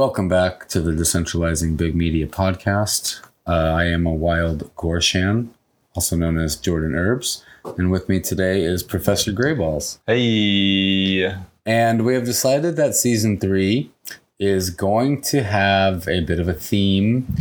Welcome 0.00 0.30
back 0.30 0.66
to 0.68 0.80
the 0.80 0.92
Decentralizing 0.92 1.76
Big 1.76 1.94
Media 1.94 2.26
podcast. 2.26 3.20
Uh, 3.46 3.74
I 3.76 3.84
am 3.84 4.06
a 4.06 4.14
wild 4.14 4.74
Gorshan, 4.74 5.48
also 5.94 6.16
known 6.16 6.38
as 6.38 6.56
Jordan 6.56 6.94
Herbs, 6.94 7.44
and 7.76 7.90
with 7.90 8.08
me 8.08 8.18
today 8.18 8.62
is 8.62 8.82
Professor 8.82 9.30
Grayballs. 9.30 9.98
Hey. 10.06 11.36
And 11.66 12.06
we 12.06 12.14
have 12.14 12.24
decided 12.24 12.76
that 12.76 12.94
season 12.94 13.38
three 13.38 13.90
is 14.38 14.70
going 14.70 15.20
to 15.20 15.42
have 15.42 16.08
a 16.08 16.20
bit 16.22 16.40
of 16.40 16.48
a 16.48 16.54
theme 16.54 17.36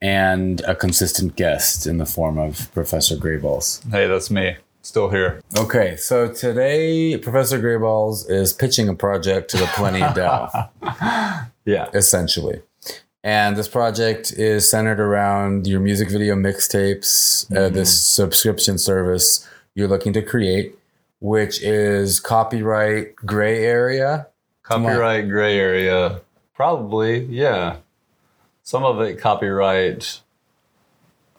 and 0.00 0.62
a 0.62 0.74
consistent 0.74 1.36
guest 1.36 1.86
in 1.86 1.98
the 1.98 2.06
form 2.06 2.38
of 2.38 2.72
Professor 2.72 3.14
Grayballs. 3.14 3.86
Hey, 3.90 4.06
that's 4.06 4.30
me. 4.30 4.56
Still 4.80 5.10
here. 5.10 5.42
Okay, 5.58 5.96
so 5.96 6.32
today 6.32 7.18
Professor 7.18 7.60
Grayballs 7.60 8.30
is 8.30 8.54
pitching 8.54 8.88
a 8.88 8.94
project 8.94 9.50
to 9.50 9.58
the 9.58 9.66
Polenia 9.66 10.14
DAO. 10.14 11.50
Yeah. 11.70 11.88
essentially. 11.94 12.62
And 13.22 13.56
this 13.56 13.68
project 13.68 14.32
is 14.32 14.70
centered 14.70 14.98
around 14.98 15.66
your 15.66 15.80
music 15.80 16.10
video 16.10 16.34
mixtapes, 16.34 17.44
uh, 17.54 17.68
this 17.68 18.02
subscription 18.02 18.78
service 18.78 19.46
you're 19.74 19.88
looking 19.88 20.12
to 20.14 20.22
create, 20.22 20.74
which 21.20 21.62
is 21.62 22.18
copyright 22.18 23.14
gray 23.16 23.64
area. 23.64 24.26
Copyright 24.62 25.28
gray 25.28 25.58
area. 25.58 26.20
Probably, 26.54 27.24
yeah. 27.26 27.76
Some 28.62 28.84
of 28.84 29.00
it 29.00 29.18
copyright 29.18 30.20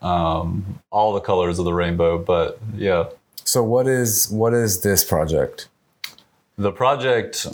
um, 0.02 0.80
all 0.92 1.14
the 1.14 1.20
colors 1.20 1.60
of 1.60 1.66
the 1.66 1.74
rainbow, 1.74 2.18
but 2.18 2.60
yeah. 2.76 3.06
So 3.44 3.64
what 3.64 3.88
is 3.88 4.30
what 4.30 4.54
is 4.54 4.82
this 4.82 5.04
project? 5.04 5.68
The 6.58 6.72
project 6.72 7.48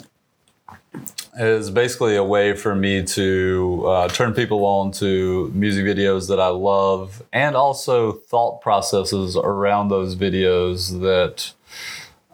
is 1.38 1.70
basically 1.70 2.16
a 2.16 2.24
way 2.24 2.54
for 2.54 2.74
me 2.74 3.02
to 3.04 3.84
uh, 3.86 4.08
turn 4.08 4.34
people 4.34 4.64
on 4.64 4.90
to 4.90 5.50
music 5.54 5.84
videos 5.84 6.28
that 6.28 6.40
I 6.40 6.48
love 6.48 7.22
and 7.32 7.54
also 7.54 8.12
thought 8.12 8.60
processes 8.60 9.36
around 9.36 9.88
those 9.88 10.16
videos 10.16 11.00
that 11.00 11.52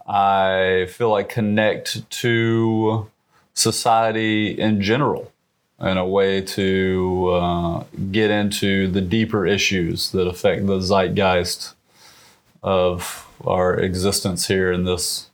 I 0.06 0.86
feel 0.90 1.10
like 1.10 1.28
connect 1.28 2.10
to 2.10 3.10
society 3.52 4.58
in 4.58 4.80
general 4.80 5.30
and 5.78 5.98
a 5.98 6.04
way 6.04 6.40
to 6.40 7.30
uh, 7.30 7.84
get 8.10 8.30
into 8.30 8.88
the 8.88 9.02
deeper 9.02 9.46
issues 9.46 10.12
that 10.12 10.26
affect 10.26 10.66
the 10.66 10.80
zeitgeist 10.80 11.74
of 12.62 13.28
our 13.44 13.74
existence 13.74 14.46
here 14.46 14.72
in 14.72 14.84
this 14.84 15.28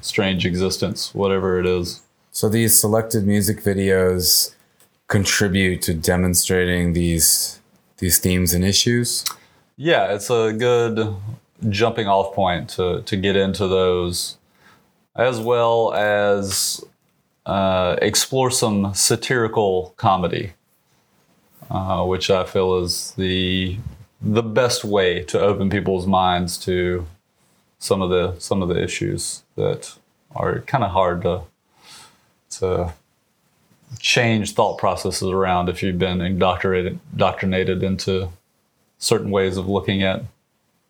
strange 0.00 0.46
existence, 0.46 1.12
whatever 1.12 1.58
it 1.58 1.66
is. 1.66 2.02
So 2.36 2.50
these 2.50 2.78
selected 2.78 3.26
music 3.26 3.62
videos 3.62 4.54
contribute 5.08 5.80
to 5.80 5.94
demonstrating 5.94 6.92
these 6.92 7.60
these 7.96 8.18
themes 8.18 8.52
and 8.52 8.62
issues. 8.62 9.24
Yeah, 9.78 10.12
it's 10.12 10.28
a 10.28 10.52
good 10.52 11.16
jumping 11.70 12.08
off 12.08 12.34
point 12.34 12.68
to, 12.76 13.00
to 13.00 13.16
get 13.16 13.36
into 13.36 13.66
those, 13.66 14.36
as 15.14 15.40
well 15.40 15.94
as 15.94 16.84
uh, 17.46 17.96
explore 18.02 18.50
some 18.50 18.92
satirical 18.92 19.94
comedy, 19.96 20.52
uh, 21.70 22.04
which 22.04 22.28
I 22.28 22.44
feel 22.44 22.76
is 22.84 23.12
the 23.12 23.78
the 24.20 24.42
best 24.42 24.84
way 24.84 25.22
to 25.22 25.40
open 25.40 25.70
people's 25.70 26.06
minds 26.06 26.58
to 26.66 27.06
some 27.78 28.02
of 28.02 28.10
the 28.10 28.38
some 28.38 28.60
of 28.60 28.68
the 28.68 28.78
issues 28.78 29.42
that 29.54 29.96
are 30.34 30.60
kind 30.60 30.84
of 30.84 30.90
hard 30.90 31.22
to 31.22 31.40
to 32.50 32.92
change 33.98 34.54
thought 34.54 34.78
processes 34.78 35.28
around 35.28 35.68
if 35.68 35.82
you've 35.82 35.98
been 35.98 36.20
indoctrinated 36.20 36.98
indoctrinated 37.12 37.82
into 37.82 38.28
certain 38.98 39.30
ways 39.30 39.56
of 39.56 39.68
looking 39.68 40.02
at 40.02 40.22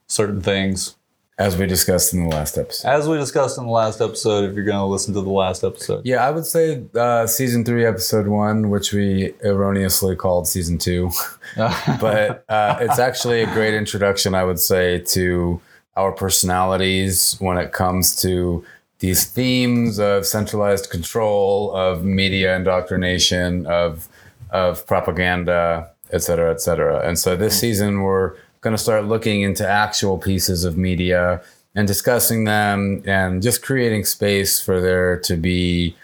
certain 0.07 0.41
things. 0.41 0.97
As 1.39 1.59
we 1.59 1.67
discussed 1.67 2.15
in 2.15 2.23
the 2.23 2.35
last 2.35 2.57
episode. 2.57 2.89
As 2.89 3.07
we 3.07 3.19
discussed 3.19 3.59
in 3.59 3.65
the 3.65 3.71
last 3.71 4.01
episode, 4.01 4.49
if 4.49 4.57
you're 4.57 4.65
going 4.65 4.79
to 4.79 4.87
listen 4.87 5.13
to 5.13 5.21
the 5.21 5.29
last 5.29 5.65
episode. 5.65 6.07
Yeah, 6.07 6.27
I 6.27 6.31
would 6.31 6.47
say 6.47 6.83
uh, 6.95 7.27
season 7.27 7.63
three, 7.63 7.85
episode 7.85 8.27
one, 8.27 8.71
which 8.71 8.95
we 8.95 9.35
erroneously 9.45 10.17
called 10.17 10.49
season 10.49 10.79
two. 10.79 11.11
but 12.01 12.43
uh, 12.49 12.79
it's 12.81 12.99
actually 12.99 13.43
a 13.43 13.47
great 13.53 13.75
introduction, 13.75 14.35
I 14.35 14.45
would 14.45 14.59
say, 14.59 15.01
to 15.01 15.61
our 15.95 16.11
personalities 16.13 17.37
when 17.39 17.59
it 17.59 17.73
comes 17.73 18.17
to 18.23 18.65
these 18.99 19.25
themes 19.27 19.99
of 19.99 20.27
centralized 20.27 20.91
control, 20.91 21.75
of 21.75 22.05
media 22.05 22.57
indoctrination, 22.57 23.67
of 23.67 24.09
of 24.51 24.87
propaganda, 24.87 25.91
et 26.13 26.23
cetera, 26.23 26.53
et 26.53 26.61
cetera. 26.61 27.07
And 27.07 27.19
so 27.19 27.37
this 27.37 27.59
season, 27.59 28.03
we're 28.03 28.37
going 28.61 28.75
to 28.77 28.83
start 28.83 29.05
looking 29.05 29.43
into 29.43 29.69
actual 29.69 30.19
pieces 30.19 30.65
of 30.65 30.77
media 30.77 31.43
and 31.75 31.87
discussing 31.87 32.45
them 32.45 33.03
and 33.07 33.43
just 33.43 33.63
creating 33.63 34.05
space 34.05 34.61
for 34.61 34.81
there 34.81 35.19
to 35.21 35.37
be 35.37 35.95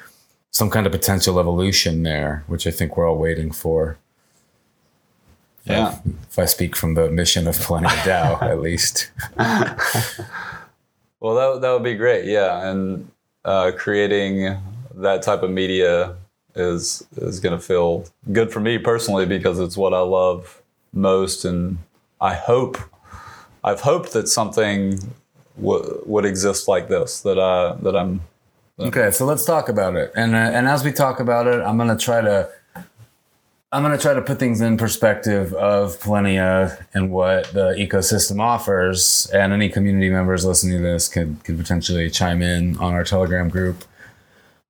some 0.50 0.69
kind 0.69 0.86
of 0.86 0.92
potential 0.92 1.41
evolution 1.41 2.03
there, 2.03 2.44
which 2.47 2.66
I 2.66 2.70
think 2.70 2.97
we're 2.97 3.09
all 3.09 3.16
waiting 3.16 3.50
for. 3.53 3.97
yeah. 5.64 5.98
If 6.28 6.38
I 6.38 6.44
speak 6.44 6.76
from 6.76 6.94
the 6.94 7.10
mission 7.10 7.47
of 7.48 7.56
Polenia 7.56 7.88
DAO, 8.04 8.42
at 8.42 8.60
least. 8.60 9.10
Well, 11.22 11.34
that, 11.37 11.60
that 11.60 11.72
would 11.72 11.84
be 11.84 11.94
great. 11.94 12.25
Yeah. 12.25 12.69
And 12.69 13.09
uh, 13.44 13.71
creating 13.77 14.59
that 14.97 15.22
type 15.22 15.43
of 15.43 15.50
media 15.50 16.16
is 16.55 17.06
is 17.16 17.41
going 17.41 17.59
to 17.59 17.65
feel 17.65 18.05
good 18.33 18.53
for 18.53 18.60
me 18.60 18.77
personally 18.77 19.25
because 19.25 19.59
it's 19.59 19.77
what 19.77 19.94
I 19.94 20.00
love 20.00 20.60
most. 20.93 21.44
And 21.44 21.78
I 22.21 22.34
hope, 22.34 22.77
I've 23.65 23.81
hoped 23.81 24.12
that 24.12 24.28
something 24.28 24.99
w- 25.56 26.03
would 26.05 26.25
exist 26.27 26.66
like 26.69 26.88
this, 26.88 27.21
that, 27.22 27.39
I, 27.39 27.77
that 27.83 27.97
I'm 27.97 28.21
Okay, 28.78 29.10
so 29.12 29.25
let's 29.25 29.44
talk 29.44 29.69
about 29.69 29.94
it. 29.97 30.10
And 30.16 30.34
uh, 30.34 30.39
and 30.39 30.66
as 30.66 30.83
we 30.83 30.93
talk 30.93 31.21
about 31.21 31.47
it, 31.47 31.60
I'm 31.60 31.77
gonna 31.77 31.97
try 31.97 32.21
to 32.21 32.49
I'm 33.75 33.83
gonna 33.83 33.97
try 33.97 34.12
to 34.12 34.21
put 34.21 34.38
things 34.38 34.60
in 34.60 34.77
perspective 34.77 35.55
of 35.55 35.99
Polenia 35.99 36.84
and 36.93 37.10
what 37.10 37.47
the 37.55 37.71
ecosystem 37.71 38.38
offers. 38.38 39.31
And 39.33 39.50
any 39.50 39.71
community 39.71 40.10
members 40.10 40.44
listening 40.44 40.77
to 40.77 40.83
this 40.83 41.09
could 41.09 41.43
could 41.43 41.56
potentially 41.56 42.10
chime 42.10 42.43
in 42.43 42.77
on 42.77 42.93
our 42.93 43.03
Telegram 43.03 43.49
group 43.49 43.84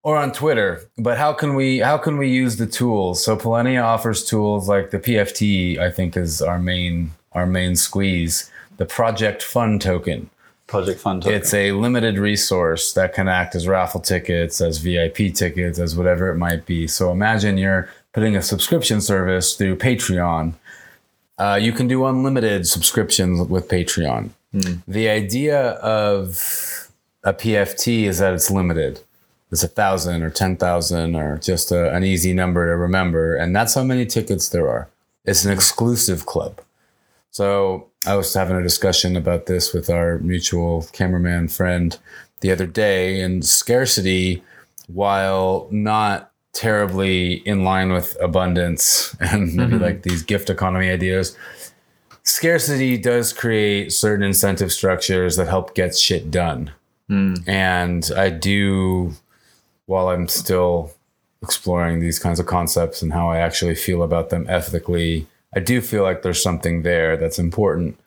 or 0.04 0.16
on 0.16 0.30
Twitter. 0.30 0.82
But 0.96 1.18
how 1.18 1.32
can 1.32 1.56
we 1.56 1.80
how 1.80 1.98
can 1.98 2.16
we 2.16 2.28
use 2.28 2.58
the 2.58 2.66
tools? 2.66 3.24
So 3.24 3.36
Polenia 3.36 3.82
offers 3.82 4.24
tools 4.24 4.68
like 4.68 4.92
the 4.92 5.00
PFT. 5.00 5.78
I 5.78 5.90
think 5.90 6.16
is 6.16 6.40
our 6.40 6.60
main 6.60 7.10
our 7.32 7.46
main 7.46 7.74
squeeze. 7.74 8.52
The 8.76 8.86
Project 8.86 9.42
Fund 9.42 9.82
token. 9.82 10.30
Project 10.72 11.00
Fund. 11.00 11.22
Token. 11.22 11.36
It's 11.36 11.52
a 11.52 11.72
limited 11.72 12.18
resource 12.18 12.94
that 12.94 13.12
can 13.12 13.28
act 13.28 13.54
as 13.54 13.68
raffle 13.68 14.00
tickets, 14.00 14.62
as 14.62 14.78
VIP 14.78 15.34
tickets, 15.34 15.78
as 15.78 15.94
whatever 15.94 16.30
it 16.30 16.36
might 16.36 16.64
be. 16.64 16.86
So 16.86 17.12
imagine 17.12 17.58
you're 17.58 17.90
putting 18.14 18.36
a 18.36 18.42
subscription 18.42 19.02
service 19.02 19.54
through 19.54 19.76
Patreon. 19.76 20.54
Uh, 21.36 21.58
you 21.60 21.72
can 21.72 21.88
do 21.88 22.06
unlimited 22.06 22.66
subscriptions 22.66 23.46
with 23.48 23.68
Patreon. 23.68 24.30
The 24.88 25.08
idea 25.10 25.72
of 25.80 26.88
a 27.22 27.34
PFT 27.34 28.04
is 28.04 28.18
that 28.18 28.32
it's 28.32 28.50
limited. 28.50 29.00
It's 29.50 29.62
a 29.62 29.68
thousand 29.68 30.22
or 30.22 30.30
ten 30.30 30.56
thousand 30.56 31.16
or 31.16 31.36
just 31.36 31.70
a, 31.70 31.94
an 31.94 32.02
easy 32.02 32.32
number 32.32 32.66
to 32.66 32.76
remember, 32.76 33.36
and 33.36 33.54
that's 33.54 33.74
how 33.74 33.84
many 33.84 34.06
tickets 34.06 34.48
there 34.48 34.68
are. 34.68 34.88
It's 35.26 35.44
an 35.44 35.52
exclusive 35.52 36.24
club. 36.24 36.60
So 37.30 37.91
I 38.06 38.16
was 38.16 38.34
having 38.34 38.56
a 38.56 38.62
discussion 38.62 39.16
about 39.16 39.46
this 39.46 39.72
with 39.72 39.88
our 39.88 40.18
mutual 40.18 40.86
cameraman 40.92 41.48
friend 41.48 41.96
the 42.40 42.50
other 42.50 42.66
day, 42.66 43.20
and 43.20 43.44
scarcity, 43.44 44.42
while 44.88 45.68
not 45.70 46.32
terribly 46.52 47.34
in 47.46 47.64
line 47.64 47.92
with 47.92 48.16
abundance 48.20 49.16
and 49.20 49.54
maybe 49.54 49.74
mm-hmm. 49.74 49.82
like 49.82 50.02
these 50.02 50.22
gift 50.22 50.50
economy 50.50 50.90
ideas, 50.90 51.36
scarcity 52.24 52.98
does 52.98 53.32
create 53.32 53.92
certain 53.92 54.24
incentive 54.24 54.72
structures 54.72 55.36
that 55.36 55.48
help 55.48 55.74
get 55.74 55.96
shit 55.96 56.30
done. 56.30 56.70
Mm. 57.08 57.48
And 57.48 58.10
I 58.16 58.30
do, 58.30 59.12
while 59.86 60.08
I'm 60.08 60.28
still 60.28 60.92
exploring 61.42 62.00
these 62.00 62.18
kinds 62.18 62.38
of 62.38 62.46
concepts 62.46 63.02
and 63.02 63.12
how 63.12 63.28
I 63.28 63.38
actually 63.38 63.74
feel 63.74 64.02
about 64.02 64.30
them 64.30 64.46
ethically, 64.48 65.26
I 65.54 65.60
do 65.60 65.80
feel 65.80 66.02
like 66.02 66.22
there's 66.22 66.42
something 66.42 66.82
there 66.82 67.16
that's 67.16 67.38
important. 67.38 67.98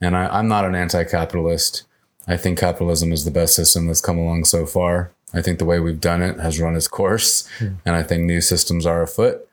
And 0.00 0.16
I, 0.16 0.26
I'm 0.26 0.48
not 0.48 0.64
an 0.64 0.74
anti 0.74 1.04
capitalist. 1.04 1.84
I 2.26 2.36
think 2.36 2.58
capitalism 2.58 3.12
is 3.12 3.24
the 3.24 3.30
best 3.30 3.54
system 3.54 3.86
that's 3.86 4.00
come 4.00 4.18
along 4.18 4.44
so 4.44 4.66
far. 4.66 5.10
I 5.34 5.42
think 5.42 5.58
the 5.58 5.64
way 5.64 5.80
we've 5.80 6.00
done 6.00 6.22
it 6.22 6.38
has 6.38 6.60
run 6.60 6.76
its 6.76 6.88
course, 6.88 7.46
hmm. 7.58 7.74
and 7.84 7.96
I 7.96 8.02
think 8.02 8.22
new 8.22 8.40
systems 8.40 8.86
are 8.86 9.02
afoot. 9.02 9.46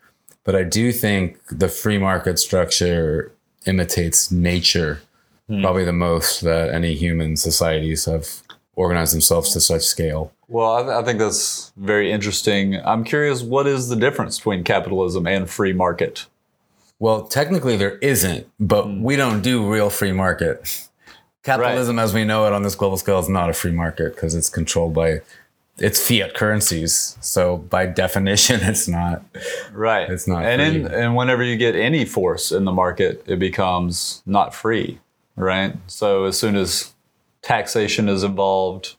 But 0.43 0.55
I 0.55 0.63
do 0.63 0.91
think 0.91 1.39
the 1.47 1.67
free 1.67 1.97
market 1.97 2.39
structure 2.39 3.31
imitates 3.65 4.31
nature 4.31 5.01
hmm. 5.47 5.61
probably 5.61 5.83
the 5.83 5.93
most 5.93 6.41
that 6.41 6.73
any 6.73 6.93
human 6.93 7.35
societies 7.35 8.05
have 8.05 8.27
organized 8.75 9.13
themselves 9.13 9.53
to 9.53 9.59
such 9.59 9.83
scale. 9.83 10.31
Well, 10.47 10.75
I, 10.75 10.81
th- 10.81 10.93
I 10.93 11.03
think 11.03 11.19
that's 11.19 11.71
very 11.77 12.11
interesting. 12.11 12.75
I'm 12.83 13.03
curious, 13.03 13.41
what 13.41 13.67
is 13.67 13.89
the 13.89 13.95
difference 13.95 14.37
between 14.37 14.63
capitalism 14.63 15.27
and 15.27 15.49
free 15.49 15.73
market? 15.73 16.25
Well, 17.01 17.23
technically 17.23 17.77
there 17.77 17.97
isn't, 17.97 18.47
but 18.59 18.87
we 18.87 19.15
don't 19.15 19.41
do 19.41 19.67
real 19.67 19.89
free 19.89 20.11
market. 20.11 20.87
Capitalism, 21.41 21.97
as 21.97 22.13
we 22.13 22.23
know 22.23 22.45
it 22.45 22.53
on 22.53 22.61
this 22.61 22.75
global 22.75 22.95
scale, 22.95 23.17
is 23.17 23.27
not 23.27 23.49
a 23.49 23.53
free 23.53 23.71
market 23.71 24.13
because 24.13 24.35
it's 24.35 24.49
controlled 24.49 24.93
by 24.93 25.21
it's 25.79 26.07
fiat 26.07 26.35
currencies. 26.35 27.17
So 27.19 27.57
by 27.57 27.87
definition, 27.87 28.59
it's 28.61 28.87
not. 28.87 29.23
Right. 29.71 30.11
It's 30.11 30.27
not 30.27 30.45
And 30.45 30.61
in, 30.61 30.85
and 30.93 31.15
whenever 31.15 31.43
you 31.43 31.57
get 31.57 31.75
any 31.75 32.05
force 32.05 32.51
in 32.51 32.65
the 32.65 32.71
market, 32.71 33.23
it 33.25 33.39
becomes 33.39 34.21
not 34.27 34.53
free. 34.53 34.99
Right. 35.35 35.75
So 35.87 36.25
as 36.25 36.37
soon 36.37 36.55
as 36.55 36.93
taxation 37.41 38.09
is 38.09 38.21
involved, 38.21 38.95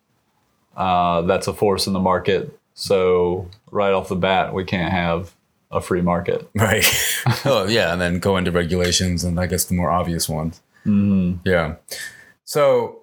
uh, 0.76 1.22
that's 1.22 1.46
a 1.46 1.52
force 1.52 1.86
in 1.86 1.92
the 1.92 2.00
market. 2.00 2.58
So 2.74 3.48
right 3.70 3.92
off 3.92 4.08
the 4.08 4.16
bat, 4.16 4.52
we 4.52 4.64
can't 4.64 4.90
have 4.90 5.36
a 5.72 5.80
free 5.80 6.02
market. 6.02 6.48
Right. 6.54 6.84
oh 7.44 7.66
yeah, 7.66 7.92
and 7.92 8.00
then 8.00 8.18
go 8.18 8.36
into 8.36 8.50
regulations, 8.50 9.24
and 9.24 9.40
I 9.40 9.46
guess 9.46 9.64
the 9.64 9.74
more 9.74 9.90
obvious 9.90 10.28
ones. 10.28 10.60
Mm-hmm. 10.86 11.48
Yeah. 11.48 11.76
So, 12.44 13.00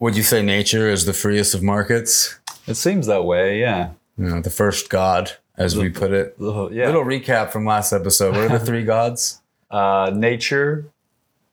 would 0.00 0.16
you 0.16 0.22
say 0.22 0.42
nature 0.42 0.88
is 0.88 1.04
the 1.04 1.12
freest 1.12 1.54
of 1.54 1.62
markets? 1.62 2.38
It 2.66 2.74
seems 2.74 3.06
that 3.06 3.24
way. 3.24 3.60
Yeah. 3.60 3.90
You 4.16 4.26
know, 4.26 4.40
the 4.40 4.50
first 4.50 4.90
god, 4.90 5.32
as 5.56 5.76
we 5.76 5.90
put 5.90 6.12
it. 6.12 6.36
Uh, 6.40 6.70
yeah. 6.70 6.86
Little 6.86 7.04
recap 7.04 7.50
from 7.50 7.64
last 7.64 7.92
episode. 7.92 8.34
What 8.34 8.50
are 8.50 8.58
the 8.58 8.64
three 8.64 8.84
gods? 8.84 9.40
uh, 9.70 10.10
nature, 10.14 10.86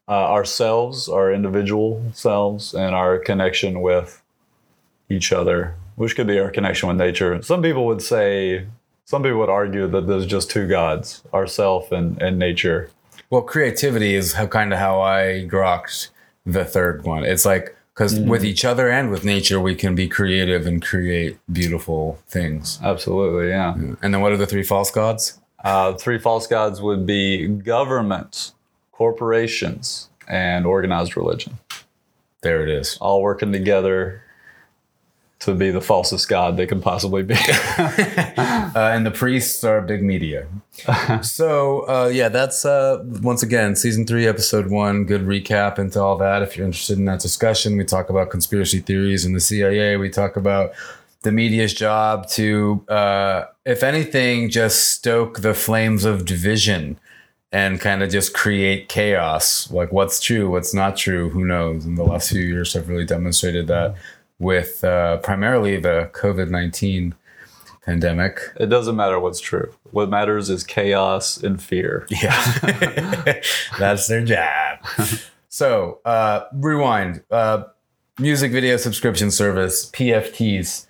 uh, 0.07 0.11
ourselves, 0.11 1.09
our 1.09 1.33
individual 1.33 2.03
selves, 2.13 2.73
and 2.73 2.95
our 2.95 3.17
connection 3.17 3.81
with 3.81 4.21
each 5.09 5.31
other, 5.31 5.75
which 5.95 6.15
could 6.15 6.27
be 6.27 6.39
our 6.39 6.51
connection 6.51 6.87
with 6.87 6.97
nature. 6.97 7.41
Some 7.41 7.61
people 7.61 7.85
would 7.87 8.01
say, 8.01 8.67
some 9.05 9.21
people 9.23 9.39
would 9.39 9.49
argue 9.49 9.87
that 9.87 10.07
there's 10.07 10.25
just 10.25 10.49
two 10.49 10.67
gods, 10.67 11.21
ourself 11.33 11.91
and, 11.91 12.21
and 12.21 12.37
nature. 12.37 12.89
Well, 13.29 13.43
creativity 13.43 14.15
is 14.15 14.33
how 14.33 14.47
kind 14.47 14.73
of 14.73 14.79
how 14.79 14.99
I 15.01 15.47
grokked 15.49 16.09
the 16.45 16.65
third 16.65 17.03
one. 17.03 17.23
It's 17.23 17.45
like 17.45 17.75
because 17.93 18.19
with 18.19 18.43
each 18.43 18.65
other 18.65 18.89
and 18.89 19.09
with 19.09 19.23
nature, 19.23 19.59
we 19.59 19.73
can 19.73 19.95
be 19.95 20.07
creative 20.09 20.67
and 20.67 20.83
create 20.83 21.37
beautiful 21.51 22.19
things. 22.27 22.77
Absolutely, 22.83 23.49
yeah. 23.49 23.73
And 23.73 24.13
then 24.13 24.19
what 24.21 24.33
are 24.33 24.37
the 24.37 24.45
three 24.45 24.63
false 24.63 24.91
gods? 24.91 25.39
Uh, 25.63 25.93
three 25.93 26.19
false 26.19 26.45
gods 26.45 26.81
would 26.81 27.05
be 27.05 27.47
government, 27.47 28.51
corporations, 28.91 30.09
and 30.27 30.65
organized 30.65 31.15
religion, 31.15 31.57
There 32.41 32.61
it 32.63 32.69
is. 32.69 32.97
all 32.99 33.21
working 33.21 33.51
together 33.51 34.21
to 35.45 35.55
be 35.55 35.71
the 35.71 35.79
falsest 35.79 36.27
god 36.27 36.57
they 36.57 36.65
can 36.65 36.81
possibly 36.81 37.23
be. 37.23 37.35
Uh, 38.75 38.91
and 38.93 39.05
the 39.05 39.11
priests 39.11 39.63
are 39.63 39.81
big 39.81 40.03
media. 40.03 40.47
so 41.21 41.87
uh, 41.87 42.11
yeah, 42.13 42.27
that's 42.27 42.65
uh, 42.65 43.01
once 43.21 43.41
again 43.41 43.73
season 43.73 44.05
three, 44.05 44.27
episode 44.27 44.69
one. 44.69 45.05
Good 45.05 45.21
recap 45.21 45.79
into 45.79 46.01
all 46.01 46.17
that. 46.17 46.41
If 46.41 46.57
you're 46.57 46.65
interested 46.65 46.97
in 46.97 47.05
that 47.05 47.21
discussion, 47.21 47.77
we 47.77 47.85
talk 47.85 48.09
about 48.09 48.29
conspiracy 48.29 48.79
theories 48.79 49.23
and 49.23 49.33
the 49.33 49.39
CIA. 49.39 49.95
We 49.95 50.09
talk 50.09 50.35
about 50.35 50.73
the 51.21 51.31
media's 51.31 51.73
job 51.73 52.27
to, 52.31 52.83
uh, 52.89 53.45
if 53.65 53.81
anything, 53.81 54.49
just 54.49 54.91
stoke 54.91 55.39
the 55.39 55.53
flames 55.53 56.03
of 56.03 56.25
division 56.25 56.99
and 57.51 57.79
kind 57.79 58.03
of 58.03 58.09
just 58.09 58.33
create 58.33 58.89
chaos. 58.89 59.71
Like 59.71 59.93
what's 59.93 60.19
true, 60.19 60.49
what's 60.49 60.73
not 60.73 60.97
true, 60.97 61.29
who 61.29 61.45
knows? 61.45 61.85
And 61.85 61.97
the 61.97 62.03
last 62.03 62.29
few 62.29 62.41
years 62.41 62.73
have 62.73 62.89
really 62.89 63.05
demonstrated 63.05 63.67
that 63.67 63.95
with 64.39 64.83
uh, 64.83 65.17
primarily 65.17 65.77
the 65.77 66.09
COVID 66.13 66.49
nineteen 66.49 67.15
pandemic. 67.85 68.39
It 68.59 68.67
doesn't 68.67 68.95
matter 68.95 69.19
what's 69.19 69.39
true. 69.39 69.71
What 69.91 70.09
matters 70.09 70.49
is 70.49 70.63
chaos 70.63 71.37
and 71.37 71.61
fear. 71.61 72.07
Yeah, 72.09 73.41
that's 73.79 74.07
their 74.07 74.25
job. 74.25 74.79
so, 75.49 75.99
uh, 76.03 76.45
rewind. 76.53 77.23
Uh, 77.29 77.63
music 78.19 78.51
video 78.51 78.77
subscription 78.77 79.29
service 79.31 79.89
PFTs. 79.91 80.87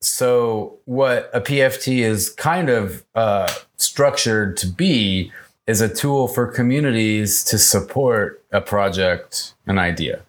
So, 0.00 0.78
what 0.86 1.30
a 1.32 1.40
PFT 1.40 1.98
is 1.98 2.30
kind 2.30 2.68
of 2.68 3.04
uh, 3.14 3.52
structured 3.76 4.56
to 4.58 4.66
be 4.66 5.30
is 5.66 5.80
a 5.80 5.88
tool 5.88 6.26
for 6.26 6.46
communities 6.46 7.44
to 7.44 7.56
support 7.56 8.42
a 8.50 8.60
project, 8.60 9.54
an 9.66 9.78
idea, 9.78 10.22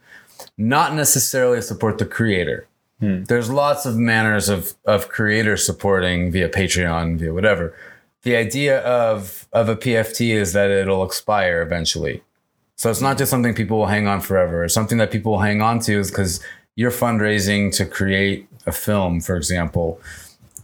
not 0.58 0.94
necessarily 0.94 1.62
support 1.62 1.98
the 1.98 2.06
creator. 2.06 2.68
Hmm. 3.00 3.24
There's 3.24 3.50
lots 3.50 3.86
of 3.86 3.98
manners 3.98 4.50
of 4.50 4.76
of 4.86 5.10
creator 5.10 5.58
supporting 5.58 6.32
via 6.32 6.50
Patreon, 6.50 7.18
via 7.18 7.34
whatever. 7.34 7.76
The 8.22 8.36
idea 8.36 8.80
of 8.82 9.48
of 9.52 9.70
a 9.70 9.76
PFT 9.76 10.30
is 10.30 10.54
that 10.54 10.70
it'll 10.70 11.04
expire 11.04 11.62
eventually. 11.62 12.22
So 12.76 12.90
it's 12.90 13.02
not 13.02 13.18
just 13.18 13.30
something 13.30 13.54
people 13.54 13.78
will 13.78 13.88
hang 13.88 14.08
on 14.08 14.22
forever. 14.22 14.64
It's 14.64 14.74
something 14.74 14.98
that 14.98 15.12
people 15.12 15.34
will 15.34 15.40
hang 15.40 15.62
on 15.62 15.80
to 15.82 16.00
is 16.00 16.10
because 16.10 16.42
you're 16.76 16.92
fundraising 16.92 17.76
to 17.78 17.86
create 17.86 18.48
a 18.66 18.72
film, 18.72 19.22
for 19.22 19.36
example. 19.36 20.00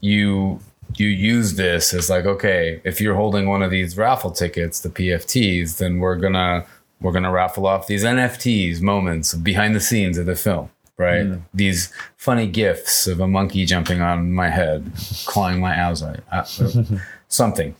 You 0.01 0.59
you 0.97 1.07
use 1.07 1.55
this 1.55 1.93
as 1.93 2.09
like, 2.09 2.25
okay, 2.25 2.81
if 2.83 2.99
you're 2.99 3.15
holding 3.15 3.47
one 3.47 3.61
of 3.61 3.69
these 3.69 3.95
raffle 3.95 4.31
tickets, 4.31 4.79
the 4.79 4.89
PFTs, 4.89 5.77
then 5.77 5.99
we're 5.99 6.15
gonna 6.15 6.65
we're 7.01 7.11
gonna 7.11 7.31
raffle 7.31 7.65
off 7.67 7.87
these 7.87 8.03
NFTs, 8.03 8.81
moments 8.81 9.33
behind 9.33 9.75
the 9.75 9.79
scenes 9.79 10.17
of 10.17 10.25
the 10.25 10.35
film, 10.35 10.69
right? 10.97 11.25
These 11.53 11.93
funny 12.17 12.47
gifts 12.47 13.07
of 13.07 13.19
a 13.19 13.27
monkey 13.27 13.65
jumping 13.65 14.01
on 14.01 14.33
my 14.33 14.49
head, 14.49 14.91
clawing 15.25 15.59
my 15.59 15.77
outside, 15.77 16.21
uh, 16.31 16.43
something. 17.27 17.75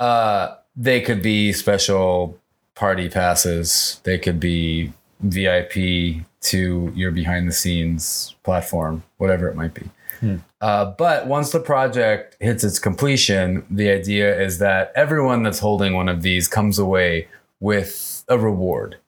Uh, 0.00 0.54
they 0.76 1.00
could 1.00 1.22
be 1.22 1.52
special 1.52 2.38
party 2.74 3.08
passes. 3.08 4.00
They 4.04 4.18
could 4.18 4.38
be 4.38 4.92
VIP 5.20 6.24
to 6.42 6.92
your 6.94 7.10
behind 7.10 7.48
the 7.48 7.52
scenes 7.52 8.34
platform, 8.44 9.02
whatever 9.16 9.48
it 9.48 9.56
might 9.56 9.74
be. 9.74 9.88
Uh, 10.60 10.86
but 10.86 11.26
once 11.26 11.50
the 11.52 11.60
project 11.60 12.36
hits 12.40 12.64
its 12.64 12.78
completion, 12.78 13.64
the 13.70 13.90
idea 13.90 14.38
is 14.40 14.58
that 14.58 14.92
everyone 14.94 15.42
that's 15.42 15.58
holding 15.58 15.94
one 15.94 16.08
of 16.08 16.22
these 16.22 16.48
comes 16.48 16.78
away 16.78 17.28
with 17.60 18.15
a 18.28 18.38
reward. 18.38 18.98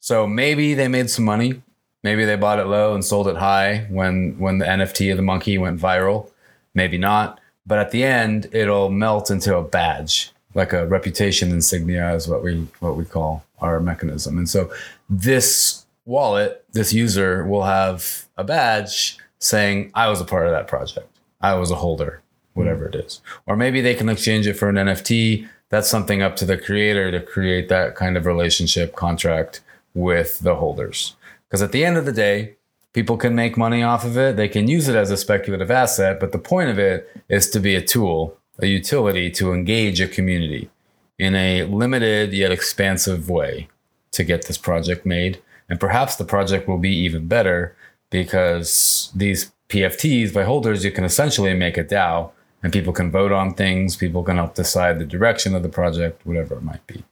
So 0.00 0.26
maybe 0.26 0.74
they 0.74 0.88
made 0.88 1.10
some 1.10 1.24
money. 1.24 1.62
Maybe 2.02 2.24
they 2.24 2.36
bought 2.36 2.58
it 2.58 2.66
low 2.66 2.94
and 2.94 3.04
sold 3.04 3.28
it 3.28 3.36
high 3.36 3.86
when 3.88 4.38
when 4.38 4.58
the 4.58 4.66
NFT 4.66 5.10
of 5.10 5.16
the 5.16 5.22
monkey 5.22 5.56
went 5.58 5.80
viral. 5.80 6.30
Maybe 6.74 6.98
not. 6.98 7.40
But 7.66 7.78
at 7.78 7.90
the 7.90 8.04
end, 8.04 8.50
it'll 8.52 8.90
melt 8.90 9.30
into 9.30 9.56
a 9.56 9.62
badge, 9.62 10.30
like 10.52 10.74
a 10.74 10.86
reputation 10.86 11.50
insignia 11.50 12.14
is 12.14 12.28
what 12.28 12.42
we 12.42 12.68
what 12.80 12.96
we 12.96 13.06
call 13.06 13.44
our 13.60 13.80
mechanism. 13.80 14.36
And 14.36 14.48
so 14.48 14.70
this 15.08 15.86
wallet, 16.04 16.64
this 16.72 16.92
user 16.92 17.44
will 17.46 17.64
have 17.64 18.26
a 18.36 18.44
badge 18.44 19.16
saying, 19.38 19.90
I 19.94 20.08
was 20.08 20.20
a 20.20 20.24
part 20.24 20.46
of 20.46 20.52
that 20.52 20.68
project. 20.68 21.08
I 21.40 21.54
was 21.54 21.70
a 21.70 21.76
holder, 21.76 22.22
whatever 22.54 22.86
it 22.86 22.94
is. 22.94 23.20
Or 23.46 23.56
maybe 23.56 23.80
they 23.80 23.94
can 23.94 24.08
exchange 24.08 24.46
it 24.46 24.54
for 24.54 24.68
an 24.68 24.76
NFT. 24.76 25.48
That's 25.74 25.88
something 25.88 26.22
up 26.22 26.36
to 26.36 26.44
the 26.44 26.56
creator 26.56 27.10
to 27.10 27.18
create 27.18 27.68
that 27.68 27.96
kind 27.96 28.16
of 28.16 28.26
relationship 28.26 28.94
contract 28.94 29.60
with 29.92 30.38
the 30.38 30.54
holders. 30.54 31.16
Because 31.48 31.62
at 31.62 31.72
the 31.72 31.84
end 31.84 31.96
of 31.96 32.04
the 32.04 32.12
day, 32.12 32.54
people 32.92 33.16
can 33.16 33.34
make 33.34 33.56
money 33.56 33.82
off 33.82 34.04
of 34.04 34.16
it. 34.16 34.36
They 34.36 34.46
can 34.46 34.68
use 34.68 34.86
it 34.86 34.94
as 34.94 35.10
a 35.10 35.16
speculative 35.16 35.72
asset, 35.72 36.20
but 36.20 36.30
the 36.30 36.38
point 36.38 36.70
of 36.70 36.78
it 36.78 37.10
is 37.28 37.50
to 37.50 37.58
be 37.58 37.74
a 37.74 37.82
tool, 37.82 38.38
a 38.60 38.66
utility 38.66 39.32
to 39.32 39.52
engage 39.52 40.00
a 40.00 40.06
community 40.06 40.70
in 41.18 41.34
a 41.34 41.64
limited 41.64 42.32
yet 42.32 42.52
expansive 42.52 43.28
way 43.28 43.66
to 44.12 44.22
get 44.22 44.46
this 44.46 44.58
project 44.58 45.04
made. 45.04 45.42
And 45.68 45.80
perhaps 45.80 46.14
the 46.14 46.24
project 46.24 46.68
will 46.68 46.78
be 46.78 46.94
even 46.98 47.26
better 47.26 47.74
because 48.10 49.10
these 49.12 49.50
PFTs 49.70 50.32
by 50.32 50.44
holders, 50.44 50.84
you 50.84 50.92
can 50.92 51.02
essentially 51.02 51.52
make 51.52 51.76
a 51.76 51.82
DAO 51.82 52.30
and 52.64 52.72
people 52.72 52.92
can 52.92 53.10
vote 53.10 53.30
on 53.30 53.54
things, 53.54 53.94
people 53.94 54.24
can 54.24 54.36
help 54.36 54.54
decide 54.54 54.98
the 54.98 55.04
direction 55.04 55.54
of 55.54 55.62
the 55.62 55.68
project, 55.68 56.24
whatever 56.24 56.56
it 56.56 56.62
might 56.62 56.84
be. 56.86 57.04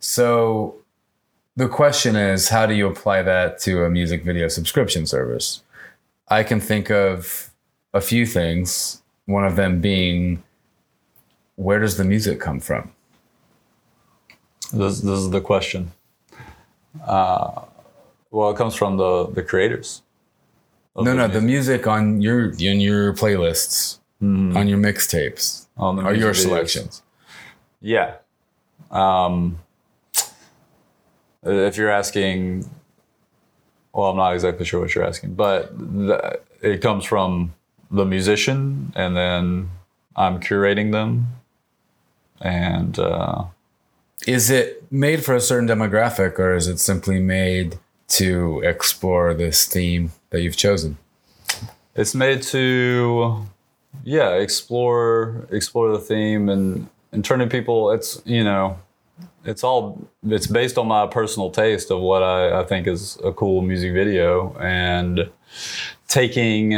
So 0.00 0.74
the 1.54 1.68
question 1.68 2.16
is 2.16 2.48
how 2.48 2.66
do 2.66 2.74
you 2.74 2.86
apply 2.88 3.22
that 3.22 3.60
to 3.60 3.84
a 3.84 3.90
music 3.90 4.24
video 4.24 4.48
subscription 4.48 5.06
service? 5.06 5.62
I 6.28 6.42
can 6.42 6.60
think 6.60 6.90
of 6.90 7.50
a 7.94 8.00
few 8.00 8.26
things, 8.26 9.02
one 9.26 9.44
of 9.46 9.54
them 9.54 9.80
being 9.80 10.42
where 11.54 11.78
does 11.78 11.96
the 11.96 12.04
music 12.04 12.40
come 12.40 12.60
from? 12.60 12.92
This, 14.72 15.00
this 15.00 15.18
is 15.20 15.30
the 15.30 15.40
question. 15.40 15.92
Uh, 17.06 17.62
well, 18.30 18.50
it 18.50 18.56
comes 18.56 18.74
from 18.74 18.96
the, 18.96 19.28
the 19.28 19.42
creators. 19.42 20.02
No, 20.96 21.04
the 21.04 21.14
no, 21.14 21.28
the 21.28 21.40
music. 21.40 21.84
music 21.84 21.86
on 21.86 22.20
your 22.20 22.50
in 22.58 22.80
your 22.80 23.12
playlists, 23.14 23.98
on 24.22 24.66
your 24.68 24.78
mixtapes, 24.78 25.66
On 25.76 25.96
the 25.96 26.02
are 26.02 26.14
your 26.14 26.32
videos. 26.32 26.42
selections. 26.42 27.02
Yeah. 27.80 28.16
Um, 28.90 29.58
if 31.42 31.76
you're 31.76 31.90
asking 31.90 32.68
well, 33.92 34.10
I'm 34.10 34.16
not 34.18 34.34
exactly 34.34 34.66
sure 34.66 34.80
what 34.80 34.94
you're 34.94 35.04
asking, 35.06 35.34
but 35.36 35.70
the, 35.78 36.38
it 36.60 36.82
comes 36.82 37.04
from 37.06 37.54
the 37.90 38.04
musician, 38.04 38.92
and 38.94 39.16
then 39.16 39.70
I'm 40.14 40.38
curating 40.38 40.92
them, 40.92 41.28
and 42.42 42.98
uh, 42.98 43.44
Is 44.26 44.50
it 44.50 44.84
made 44.92 45.24
for 45.24 45.34
a 45.34 45.40
certain 45.40 45.66
demographic 45.66 46.38
or 46.38 46.54
is 46.54 46.68
it 46.68 46.78
simply 46.78 47.20
made 47.20 47.78
to 48.08 48.60
explore 48.64 49.32
this 49.32 49.64
theme 49.66 50.12
that 50.30 50.42
you've 50.42 50.56
chosen? 50.56 50.98
it's 51.94 52.14
made 52.14 52.42
to, 52.42 53.46
yeah, 54.04 54.30
explore 54.34 55.46
explore 55.50 55.92
the 55.92 55.98
theme 55.98 56.48
and 56.48 56.88
and 57.12 57.24
turning 57.24 57.48
people. 57.48 57.90
It's 57.90 58.20
you 58.24 58.44
know, 58.44 58.78
it's 59.44 59.64
all 59.64 60.08
it's 60.26 60.46
based 60.46 60.78
on 60.78 60.88
my 60.88 61.06
personal 61.06 61.50
taste 61.50 61.90
of 61.90 62.00
what 62.00 62.22
I, 62.22 62.60
I 62.60 62.64
think 62.64 62.86
is 62.86 63.18
a 63.24 63.32
cool 63.32 63.62
music 63.62 63.92
video 63.92 64.56
and 64.58 65.30
taking 66.08 66.74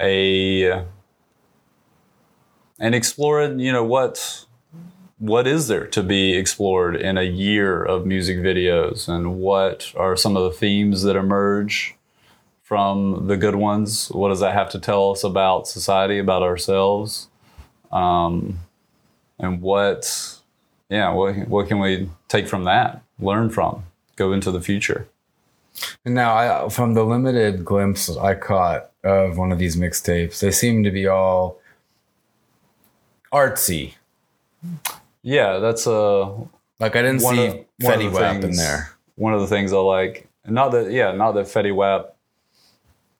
a 0.00 0.84
and 2.78 2.94
exploring 2.94 3.58
you 3.58 3.72
know 3.72 3.84
what 3.84 4.46
what 5.18 5.46
is 5.46 5.68
there 5.68 5.86
to 5.86 6.02
be 6.02 6.34
explored 6.34 6.94
in 6.94 7.16
a 7.16 7.22
year 7.22 7.82
of 7.82 8.04
music 8.04 8.38
videos 8.38 9.08
and 9.08 9.38
what 9.38 9.92
are 9.96 10.16
some 10.16 10.36
of 10.36 10.44
the 10.44 10.50
themes 10.50 11.02
that 11.02 11.16
emerge 11.16 11.95
from 12.66 13.26
the 13.28 13.36
good 13.36 13.54
ones 13.54 14.08
what 14.10 14.28
does 14.30 14.40
that 14.40 14.52
have 14.52 14.68
to 14.70 14.78
tell 14.80 15.12
us 15.12 15.22
about 15.22 15.68
society 15.68 16.18
about 16.18 16.42
ourselves 16.42 17.28
um, 17.92 18.58
and 19.38 19.62
what 19.62 20.02
yeah 20.88 21.12
what, 21.12 21.36
what 21.48 21.68
can 21.68 21.78
we 21.78 22.08
take 22.28 22.48
from 22.48 22.64
that 22.64 23.00
learn 23.20 23.48
from 23.50 23.84
go 24.16 24.32
into 24.32 24.50
the 24.50 24.60
future 24.60 25.06
And 26.06 26.14
now, 26.14 26.34
I, 26.34 26.68
from 26.70 26.94
the 26.94 27.04
limited 27.04 27.62
glimpse 27.64 28.08
I 28.16 28.34
caught 28.34 28.90
of 29.04 29.36
one 29.36 29.52
of 29.52 29.58
these 29.58 29.76
mixtapes, 29.76 30.40
they 30.40 30.50
seem 30.50 30.82
to 30.84 30.90
be 30.90 31.06
all 31.06 31.60
artsy. 33.32 33.92
yeah 35.22 35.58
that's 35.58 35.86
a 35.86 36.34
Like 36.80 36.96
I 36.96 37.02
didn't 37.02 37.20
see 37.20 37.46
of- 37.46 37.64
Fetty 37.82 38.10
Wap 38.10 38.42
in 38.42 38.56
there. 38.56 38.90
one 39.16 39.34
of 39.34 39.40
the 39.42 39.46
things 39.46 39.72
I 39.72 39.76
like. 39.78 40.26
Not 40.46 40.70
that, 40.72 40.90
yeah, 40.90 41.12
not 41.12 41.32
that 41.32 41.44
Fetty 41.46 41.74
Wap 41.74 42.15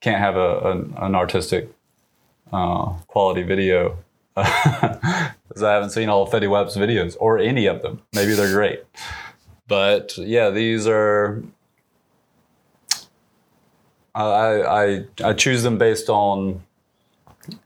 can't 0.00 0.18
have 0.18 0.36
a, 0.36 0.58
an, 0.70 0.94
an 0.98 1.14
artistic 1.14 1.70
uh, 2.52 2.92
quality 3.06 3.42
video, 3.42 3.98
because 4.34 5.62
I 5.62 5.72
haven't 5.72 5.90
seen 5.90 6.08
all 6.08 6.22
of 6.22 6.30
Fetty 6.30 6.48
Wap's 6.48 6.76
videos 6.76 7.16
or 7.18 7.38
any 7.38 7.66
of 7.66 7.82
them. 7.82 8.02
Maybe 8.14 8.34
they're 8.34 8.52
great, 8.52 8.84
but 9.68 10.16
yeah, 10.18 10.50
these 10.50 10.86
are. 10.86 11.42
I 14.14 14.62
I 14.62 15.04
I 15.22 15.32
choose 15.34 15.62
them 15.62 15.76
based 15.76 16.08
on 16.08 16.62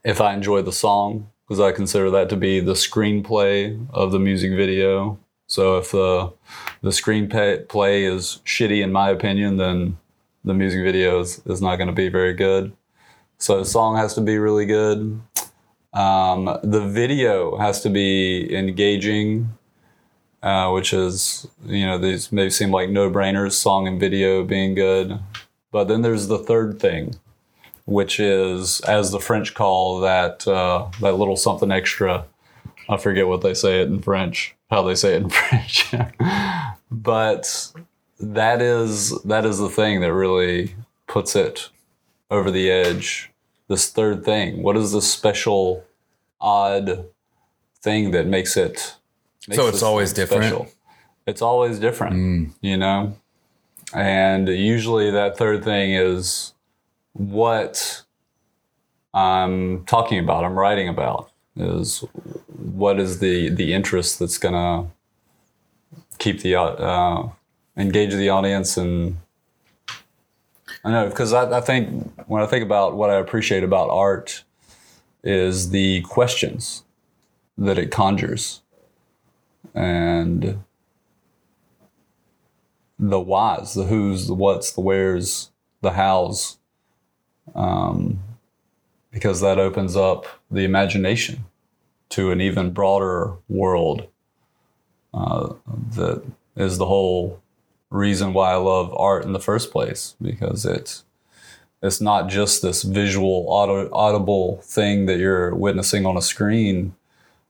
if 0.03 0.19
I 0.19 0.33
enjoy 0.33 0.61
the 0.61 0.71
song 0.71 1.29
because 1.47 1.59
I 1.59 1.71
consider 1.71 2.09
that 2.11 2.29
to 2.29 2.37
be 2.37 2.59
the 2.59 2.73
screenplay 2.73 3.85
of 3.91 4.11
the 4.11 4.19
music 4.19 4.51
video. 4.51 5.19
So 5.47 5.77
if 5.77 5.91
the 5.91 6.31
the 6.81 6.91
screenplay 6.91 7.67
play 7.67 8.05
is 8.05 8.39
shitty 8.45 8.81
in 8.81 8.93
my 8.93 9.09
opinion, 9.09 9.57
then 9.57 9.97
the 10.43 10.53
music 10.53 10.83
video 10.83 11.19
is, 11.19 11.41
is 11.45 11.61
not 11.61 11.75
going 11.75 11.87
to 11.87 11.93
be 11.93 12.09
very 12.09 12.33
good. 12.33 12.75
So 13.37 13.59
the 13.59 13.65
song 13.65 13.97
has 13.97 14.13
to 14.15 14.21
be 14.21 14.37
really 14.37 14.65
good. 14.65 15.19
Um, 15.93 16.59
the 16.63 16.81
video 16.87 17.57
has 17.57 17.81
to 17.81 17.89
be 17.89 18.55
engaging, 18.55 19.49
uh, 20.41 20.71
which 20.71 20.93
is 20.93 21.47
you 21.65 21.85
know 21.85 21.97
these 21.97 22.31
may 22.31 22.49
seem 22.49 22.71
like 22.71 22.89
no 22.89 23.09
brainers, 23.09 23.53
song 23.53 23.87
and 23.87 23.99
video 23.99 24.43
being 24.43 24.73
good, 24.73 25.19
but 25.71 25.85
then 25.85 26.01
there's 26.01 26.27
the 26.27 26.37
third 26.37 26.79
thing, 26.79 27.15
which 27.85 28.19
is 28.19 28.79
as 28.81 29.11
the 29.11 29.19
French 29.19 29.53
call 29.53 29.99
that 29.99 30.47
uh, 30.47 30.87
that 31.01 31.13
little 31.13 31.35
something 31.35 31.71
extra. 31.71 32.25
I 32.87 32.97
forget 32.97 33.27
what 33.27 33.41
they 33.41 33.53
say 33.53 33.81
it 33.81 33.87
in 33.87 34.01
French, 34.01 34.55
how 34.69 34.83
they 34.83 34.95
say 34.95 35.15
it 35.15 35.23
in 35.23 35.29
French, 35.31 35.93
but 36.89 37.73
that 38.21 38.61
is 38.61 39.19
that 39.23 39.45
is 39.45 39.57
the 39.57 39.69
thing 39.69 40.01
that 40.01 40.13
really 40.13 40.75
puts 41.07 41.35
it 41.35 41.69
over 42.29 42.51
the 42.51 42.69
edge. 42.69 43.31
This 43.67 43.89
third 43.89 44.23
thing, 44.23 44.63
what 44.63 44.77
is 44.77 44.91
the 44.91 45.01
special, 45.01 45.83
odd 46.39 47.05
thing 47.81 48.11
that 48.11 48.27
makes 48.27 48.57
it? 48.57 48.95
makes 49.47 49.55
So 49.55 49.67
it's 49.67 49.83
always 49.83 50.13
different? 50.13 50.69
It's 51.25 51.41
always 51.41 51.79
different, 51.79 52.53
you 52.61 52.77
know, 52.77 53.15
and 53.93 54.47
usually 54.47 55.11
that 55.11 55.37
third 55.37 55.63
thing 55.63 55.93
is 55.93 56.53
what 57.13 58.03
I'm 59.13 59.85
talking 59.85 60.19
about. 60.19 60.43
I'm 60.43 60.57
writing 60.57 60.87
about 60.87 61.31
is 61.55 62.03
what 62.47 62.99
is 62.99 63.19
the 63.19 63.49
the 63.49 63.73
interest 63.73 64.19
that's 64.19 64.37
gonna 64.37 64.87
keep 66.17 66.41
the 66.41 66.55
uh, 66.55 67.29
engage 67.77 68.13
the 68.13 68.29
audience 68.29 68.77
and 68.77 69.17
I 70.83 70.91
know 70.91 71.09
because 71.09 71.33
I, 71.33 71.57
I 71.57 71.61
think 71.61 72.11
when 72.27 72.41
I 72.41 72.45
think 72.45 72.63
about 72.63 72.95
what 72.95 73.09
I 73.09 73.15
appreciate 73.15 73.63
about 73.63 73.89
art 73.89 74.43
is 75.23 75.69
the 75.69 76.01
questions 76.01 76.83
that 77.57 77.77
it 77.77 77.91
conjures 77.91 78.61
and 79.75 80.63
the 82.97 83.19
whys, 83.19 83.73
the 83.73 83.85
who's, 83.85 84.27
the 84.27 84.33
what's, 84.33 84.71
the 84.71 84.81
where's, 84.81 85.51
the 85.81 85.91
how's, 85.91 86.57
um, 87.55 88.19
because 89.11 89.41
that 89.41 89.59
opens 89.59 89.95
up 89.95 90.25
the 90.49 90.63
imagination 90.63 91.45
to 92.09 92.31
an 92.31 92.41
even 92.41 92.71
broader 92.71 93.33
world. 93.49 94.07
Uh, 95.13 95.53
that 95.95 96.23
is 96.55 96.77
the 96.77 96.85
whole 96.85 97.41
reason 97.91 98.33
why 98.33 98.53
I 98.53 98.55
love 98.55 98.93
art 98.97 99.25
in 99.25 99.33
the 99.33 99.39
first 99.39 99.71
place 99.71 100.15
because 100.21 100.65
it's 100.65 101.03
it's 101.83 101.99
not 101.99 102.29
just 102.29 102.61
this 102.61 102.83
visual 102.83 103.45
auto, 103.47 103.89
audible 103.91 104.61
thing 104.63 105.07
that 105.07 105.17
you're 105.17 105.53
witnessing 105.53 106.05
on 106.05 106.17
a 106.17 106.21
screen 106.21 106.95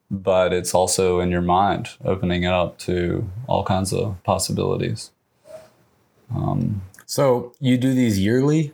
but 0.10 0.51
it's 0.51 0.74
also 0.74 1.21
in 1.21 1.31
your 1.31 1.41
mind 1.41 1.89
opening 2.03 2.43
it 2.43 2.51
up 2.51 2.77
to 2.79 3.29
all 3.48 3.63
kinds 3.63 3.93
of 3.93 4.21
possibilities 4.24 5.12
So 7.05 7.53
you 7.60 7.77
do 7.77 7.93
these 7.93 8.19
yearly? 8.19 8.74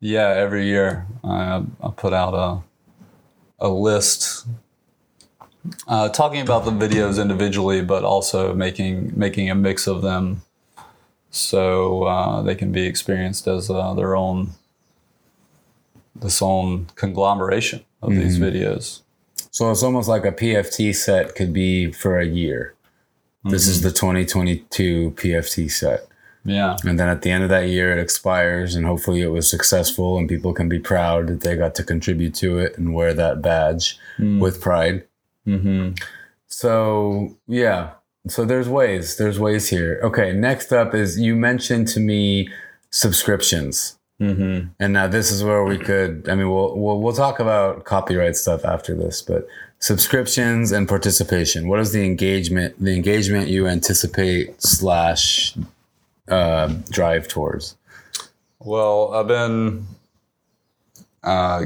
yeah 0.00 0.28
every 0.28 0.66
year 0.66 1.06
i, 1.22 1.62
I 1.82 1.90
put 1.90 2.12
out 2.14 2.34
a, 2.34 3.66
a 3.66 3.68
list 3.68 4.46
uh, 5.88 6.08
talking 6.10 6.40
about 6.40 6.64
the 6.64 6.70
videos 6.70 7.20
individually 7.20 7.82
but 7.82 8.02
also 8.02 8.54
making 8.54 9.12
making 9.14 9.50
a 9.50 9.54
mix 9.54 9.86
of 9.86 10.00
them 10.00 10.42
so 11.34 12.04
uh, 12.04 12.42
they 12.42 12.54
can 12.54 12.70
be 12.72 12.86
experienced 12.86 13.46
as 13.46 13.70
uh, 13.70 13.92
their 13.94 14.14
own 14.14 14.50
this 16.14 16.40
own 16.40 16.86
conglomeration 16.94 17.84
of 18.00 18.10
these 18.12 18.38
videos 18.38 19.00
So 19.50 19.70
it's 19.70 19.82
almost 19.82 20.08
like 20.08 20.24
a 20.24 20.32
PFT 20.32 20.94
set 20.94 21.34
could 21.34 21.52
be 21.52 21.92
for 21.92 22.18
a 22.18 22.26
year. 22.26 22.74
This 23.44 23.66
is 23.66 23.82
the 23.82 23.90
2022 23.90 25.12
PFT 25.12 25.70
set. 25.70 26.06
yeah 26.44 26.76
And 26.84 26.98
then 26.98 27.08
at 27.08 27.22
the 27.22 27.30
end 27.30 27.44
of 27.44 27.50
that 27.50 27.68
year, 27.68 27.92
it 27.92 28.00
expires, 28.00 28.74
and 28.74 28.86
hopefully 28.86 29.20
it 29.20 29.28
was 29.28 29.48
successful, 29.48 30.18
and 30.18 30.28
people 30.28 30.54
can 30.54 30.68
be 30.68 30.78
proud 30.78 31.26
that 31.28 31.40
they 31.42 31.56
got 31.56 31.74
to 31.76 31.84
contribute 31.84 32.34
to 32.36 32.58
it 32.58 32.78
and 32.78 32.94
wear 32.94 33.12
that 33.14 33.42
badge 33.42 33.98
with 34.40 34.60
pride. 34.60 35.04
mm-hmm. 35.46 35.92
So, 36.46 37.36
yeah. 37.46 37.90
So 38.26 38.44
there's 38.44 38.68
ways. 38.68 39.16
There's 39.16 39.38
ways 39.38 39.68
here. 39.68 40.00
Okay. 40.02 40.32
Next 40.32 40.72
up 40.72 40.94
is 40.94 41.18
you 41.18 41.36
mentioned 41.36 41.88
to 41.88 42.00
me 42.00 42.48
subscriptions. 42.90 43.98
Mm-hmm. 44.20 44.68
And 44.78 44.92
now 44.92 45.08
this 45.08 45.30
is 45.30 45.42
where 45.42 45.64
we 45.64 45.76
could. 45.76 46.28
I 46.28 46.34
mean, 46.34 46.48
we'll 46.48 46.76
we'll, 46.78 47.00
we'll 47.00 47.12
talk 47.12 47.40
about 47.40 47.84
copyright 47.84 48.36
stuff 48.36 48.64
after 48.64 48.94
this, 48.94 49.20
but 49.20 49.46
subscriptions 49.80 50.72
and 50.72 50.88
participation. 50.88 51.68
What 51.68 51.80
is 51.80 51.92
the 51.92 52.04
engagement? 52.04 52.82
The 52.82 52.94
engagement 52.94 53.48
you 53.48 53.66
anticipate 53.66 54.62
slash 54.62 55.54
uh, 56.28 56.68
drive 56.90 57.28
towards? 57.28 57.76
Well, 58.60 59.12
I've 59.12 59.28
been 59.28 59.86
uh, 61.22 61.64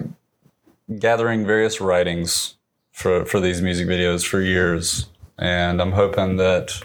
gathering 0.99 1.47
various 1.47 1.81
writings 1.81 2.57
for, 2.93 3.25
for 3.25 3.41
these 3.41 3.62
music 3.62 3.87
videos 3.87 4.27
for 4.27 4.41
years, 4.41 5.07
and 5.38 5.80
I'm 5.80 5.92
hoping 5.92 6.37
that 6.37 6.83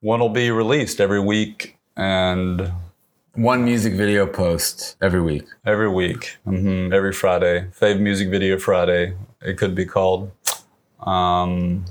one 0.00 0.20
will 0.20 0.28
be 0.28 0.50
released 0.50 1.00
every 1.00 1.20
week 1.20 1.78
and 1.96 2.72
One 3.34 3.64
music 3.64 3.94
video 3.94 4.26
post 4.26 4.96
every 5.00 5.22
week. 5.22 5.44
every 5.64 5.88
week, 5.88 6.36
hmm 6.44 6.92
every 6.92 7.12
Friday. 7.12 7.66
Fave 7.80 8.00
Music 8.00 8.28
Video 8.30 8.58
Friday, 8.58 9.14
it 9.40 9.56
could 9.56 9.74
be 9.74 9.86
called. 9.86 10.30
Um, 11.00 11.84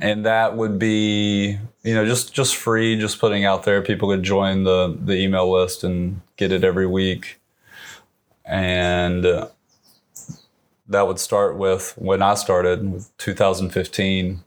and 0.00 0.24
that 0.26 0.56
would 0.56 0.78
be 0.78 1.58
you 1.82 1.94
know 1.94 2.04
just 2.06 2.32
just 2.34 2.54
free, 2.56 2.98
just 2.98 3.18
putting 3.18 3.44
out 3.44 3.64
there. 3.64 3.82
People 3.82 4.08
could 4.08 4.22
join 4.22 4.64
the 4.64 4.96
the 5.02 5.14
email 5.14 5.50
list 5.50 5.84
and 5.84 6.20
get 6.36 6.52
it 6.52 6.62
every 6.64 6.86
week, 6.86 7.40
and 8.44 9.26
uh, 9.26 9.48
that 10.88 11.06
would 11.08 11.18
start 11.18 11.56
with 11.56 11.94
when 11.96 12.22
I 12.22 12.34
started, 12.34 13.04
2015, 13.18 14.43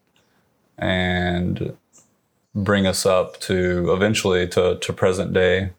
and 0.78 1.76
bring 2.54 2.88
us 2.88 3.06
up 3.06 3.40
to 3.42 3.92
eventually 3.94 4.48
to 4.48 4.78
to 4.80 4.94
present 4.94 5.34
day. 5.34 5.72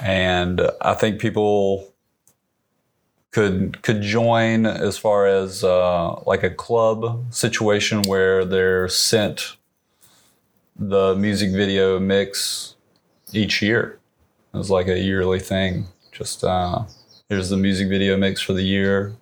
And 0.00 0.60
I 0.80 0.94
think 0.94 1.20
people 1.20 1.92
could 3.30 3.82
could 3.82 4.00
join 4.00 4.66
as 4.66 4.96
far 4.96 5.26
as 5.26 5.64
uh, 5.64 6.20
like 6.26 6.42
a 6.42 6.50
club 6.50 7.32
situation 7.34 8.02
where 8.02 8.44
they're 8.44 8.88
sent 8.88 9.56
the 10.76 11.14
music 11.14 11.52
video 11.52 11.98
mix 11.98 12.76
each 13.32 13.62
year. 13.62 13.98
It's 14.54 14.70
like 14.70 14.86
a 14.86 14.98
yearly 14.98 15.40
thing. 15.40 15.86
Just 16.12 16.44
uh, 16.44 16.84
here's 17.28 17.48
the 17.48 17.56
music 17.56 17.88
video 17.88 18.16
mix 18.16 18.40
for 18.40 18.52
the 18.52 18.62
year. 18.62 19.16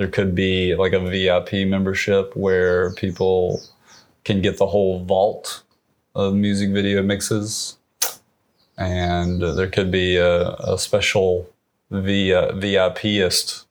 There 0.00 0.08
could 0.08 0.34
be 0.34 0.74
like 0.74 0.94
a 0.94 0.98
VIP 0.98 1.68
membership 1.68 2.34
where 2.34 2.90
people 2.94 3.60
can 4.24 4.40
get 4.40 4.56
the 4.56 4.66
whole 4.66 5.04
vault 5.04 5.62
of 6.14 6.32
music 6.32 6.70
video 6.70 7.02
mixes, 7.02 7.76
and 8.78 9.42
there 9.42 9.66
could 9.68 9.90
be 9.90 10.16
a, 10.16 10.52
a 10.54 10.78
special 10.78 11.50
the 11.90 12.32
uh, 12.32 12.52
VIPist 12.52 13.66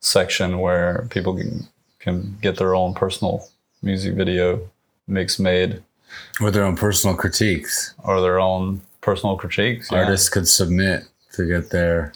section 0.00 0.58
where 0.58 1.06
people 1.10 1.36
can 1.36 1.68
can 1.98 2.38
get 2.40 2.56
their 2.56 2.74
own 2.74 2.94
personal 2.94 3.46
music 3.82 4.14
video 4.14 4.70
mix 5.06 5.38
made 5.38 5.82
With 6.40 6.54
their 6.54 6.64
own 6.64 6.76
personal 6.78 7.14
critiques. 7.14 7.92
or 8.02 8.22
their 8.22 8.40
own 8.40 8.80
personal 9.02 9.36
critiques. 9.36 9.92
yeah. 9.92 9.98
Artists 9.98 10.30
could 10.30 10.48
submit 10.48 11.04
to 11.34 11.46
get 11.46 11.68
their 11.68 12.14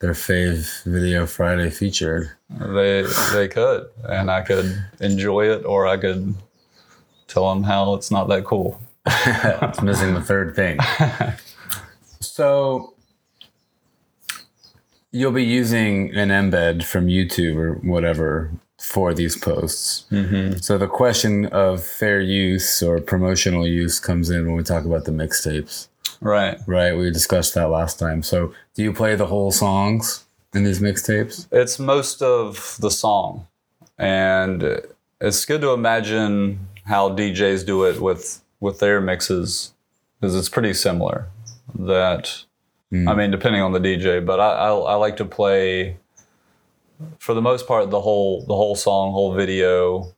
their 0.00 0.12
fave 0.12 0.82
video 0.84 1.26
Friday 1.26 1.70
featured. 1.70 2.30
They 2.50 3.04
they 3.32 3.48
could, 3.48 3.88
and 4.04 4.30
I 4.30 4.42
could 4.42 4.84
enjoy 5.00 5.50
it, 5.52 5.64
or 5.64 5.86
I 5.86 5.96
could 5.96 6.34
tell 7.28 7.48
them 7.48 7.62
how 7.62 7.94
it's 7.94 8.10
not 8.10 8.28
that 8.28 8.44
cool. 8.44 8.80
it's 9.06 9.80
missing 9.82 10.14
the 10.14 10.22
third 10.22 10.54
thing. 10.54 10.78
So 12.20 12.94
you'll 15.10 15.32
be 15.32 15.44
using 15.44 16.14
an 16.14 16.28
embed 16.28 16.84
from 16.84 17.06
YouTube 17.06 17.56
or 17.56 17.74
whatever 17.74 18.50
for 18.78 19.12
these 19.12 19.36
posts. 19.36 20.06
Mm-hmm. 20.10 20.58
So 20.58 20.78
the 20.78 20.86
question 20.86 21.46
of 21.46 21.84
fair 21.84 22.20
use 22.20 22.82
or 22.82 23.00
promotional 23.00 23.66
use 23.66 23.98
comes 24.00 24.30
in 24.30 24.46
when 24.46 24.56
we 24.56 24.62
talk 24.62 24.84
about 24.84 25.04
the 25.04 25.10
mixtapes, 25.10 25.88
Right. 26.20 26.58
right? 26.66 26.92
We 26.92 27.10
discussed 27.10 27.54
that 27.54 27.68
last 27.68 27.98
time. 27.98 28.22
So 28.22 28.52
do 28.74 28.82
you 28.82 28.92
play 28.92 29.14
the 29.14 29.26
whole 29.26 29.50
songs 29.50 30.24
in 30.54 30.64
these 30.64 30.80
mixtapes? 30.80 31.46
It's 31.50 31.78
most 31.78 32.22
of 32.22 32.76
the 32.80 32.90
song, 32.90 33.46
and 33.98 34.82
it's 35.20 35.44
good 35.44 35.60
to 35.62 35.70
imagine 35.72 36.68
how 36.84 37.10
DJs 37.10 37.66
do 37.66 37.84
it 37.84 38.00
with 38.00 38.42
with 38.60 38.80
their 38.80 39.00
mixes 39.00 39.72
because 40.20 40.36
it's 40.36 40.48
pretty 40.48 40.74
similar. 40.74 41.26
That 41.74 42.44
hmm. 42.90 43.08
I 43.08 43.14
mean, 43.14 43.30
depending 43.30 43.62
on 43.62 43.72
the 43.72 43.80
DJ, 43.80 44.24
but 44.24 44.40
I, 44.40 44.50
I 44.50 44.70
I 44.70 44.94
like 44.96 45.16
to 45.18 45.24
play 45.24 45.96
for 47.18 47.34
the 47.34 47.42
most 47.42 47.66
part 47.66 47.90
the 47.90 48.00
whole 48.00 48.42
the 48.42 48.54
whole 48.54 48.76
song, 48.76 49.12
whole 49.12 49.32
video 49.34 50.12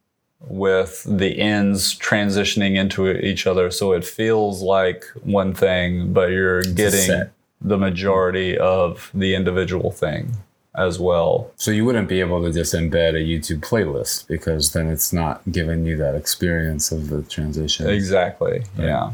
with 0.49 1.05
the 1.09 1.39
ends 1.39 1.99
transitioning 1.99 2.77
into 2.77 3.11
each 3.11 3.47
other. 3.47 3.71
So 3.71 3.93
it 3.93 4.05
feels 4.05 4.63
like 4.63 5.05
one 5.23 5.55
thing 5.55 6.13
but 6.13 6.31
you're 6.31 6.63
getting 6.63 7.31
the 7.61 7.79
majority 7.79 8.59
of 8.59 9.11
the 9.15 9.35
individual 9.35 9.91
thing 9.91 10.37
as 10.75 10.99
well. 10.99 11.51
So 11.57 11.71
you 11.71 11.85
wouldn't 11.85 12.09
be 12.09 12.21
able 12.21 12.43
to 12.43 12.53
just 12.53 12.75
embed 12.75 13.11
a 13.11 13.23
YouTube 13.23 13.61
playlist 13.61 14.27
because 14.27 14.73
then 14.73 14.89
it's 14.89 15.13
not 15.13 15.43
giving 15.51 15.85
you 15.85 15.97
that 15.99 16.15
experience 16.15 16.93
of 16.93 17.09
the 17.09 17.23
transition. 17.23 17.89
exactly. 17.89 18.65
Yeah. 18.79 19.13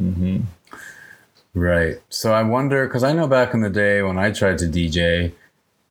Mm-hmm. 0.00 0.40
Right. 1.54 1.96
So 2.08 2.32
I 2.32 2.42
wonder 2.42 2.86
because 2.86 3.02
I 3.02 3.12
know 3.12 3.26
back 3.26 3.54
in 3.54 3.60
the 3.60 3.70
day 3.70 4.02
when 4.02 4.18
I 4.18 4.30
tried 4.30 4.58
to 4.58 4.66
DJ, 4.66 5.32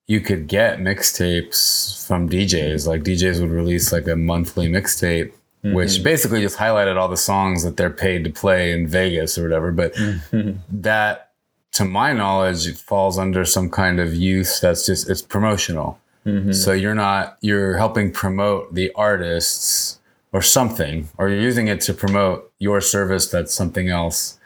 you 0.07 0.21
could 0.21 0.47
get 0.47 0.79
mixtapes 0.79 2.05
from 2.07 2.29
DJs. 2.29 2.87
Like 2.87 3.03
DJs 3.03 3.41
would 3.41 3.51
release 3.51 3.91
like 3.91 4.07
a 4.07 4.15
monthly 4.15 4.67
mixtape, 4.67 5.31
mm-hmm. 5.63 5.73
which 5.73 6.01
basically 6.01 6.41
just 6.41 6.57
highlighted 6.57 6.97
all 6.97 7.09
the 7.09 7.17
songs 7.17 7.63
that 7.63 7.75
they're 7.75 7.89
paid 7.89 8.23
to 8.23 8.29
play 8.29 8.71
in 8.71 8.87
Vegas 8.87 9.37
or 9.37 9.43
whatever. 9.43 9.71
But 9.71 9.93
mm-hmm. 9.95 10.59
that, 10.81 11.31
to 11.73 11.83
my 11.83 12.13
knowledge, 12.13 12.73
falls 12.77 13.19
under 13.19 13.43
some 13.43 13.69
kind 13.69 13.99
of 13.99 14.15
use 14.15 14.61
that's 14.61 14.85
just 14.85 15.09
it's 15.09 15.21
promotional. 15.21 15.99
Mm-hmm. 16.25 16.53
So 16.53 16.71
you're 16.71 16.95
not 16.95 17.37
you're 17.41 17.77
helping 17.77 18.11
promote 18.11 18.73
the 18.73 18.91
artists 18.95 19.99
or 20.31 20.41
something, 20.41 21.09
or 21.17 21.29
you're 21.29 21.41
using 21.41 21.67
it 21.67 21.81
to 21.81 21.93
promote 21.93 22.51
your 22.59 22.79
service 22.79 23.29
that's 23.29 23.53
something 23.53 23.89
else. 23.89 24.39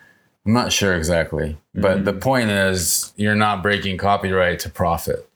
I'm 0.46 0.54
not 0.54 0.72
sure 0.72 0.96
exactly, 0.96 1.58
but 1.76 2.04
the 2.04 2.14
point 2.14 2.50
is 2.50 3.14
you're 3.16 3.36
not 3.36 3.62
breaking 3.62 4.00
copyright 4.00 4.58
to 4.60 4.70
profit. 4.70 5.28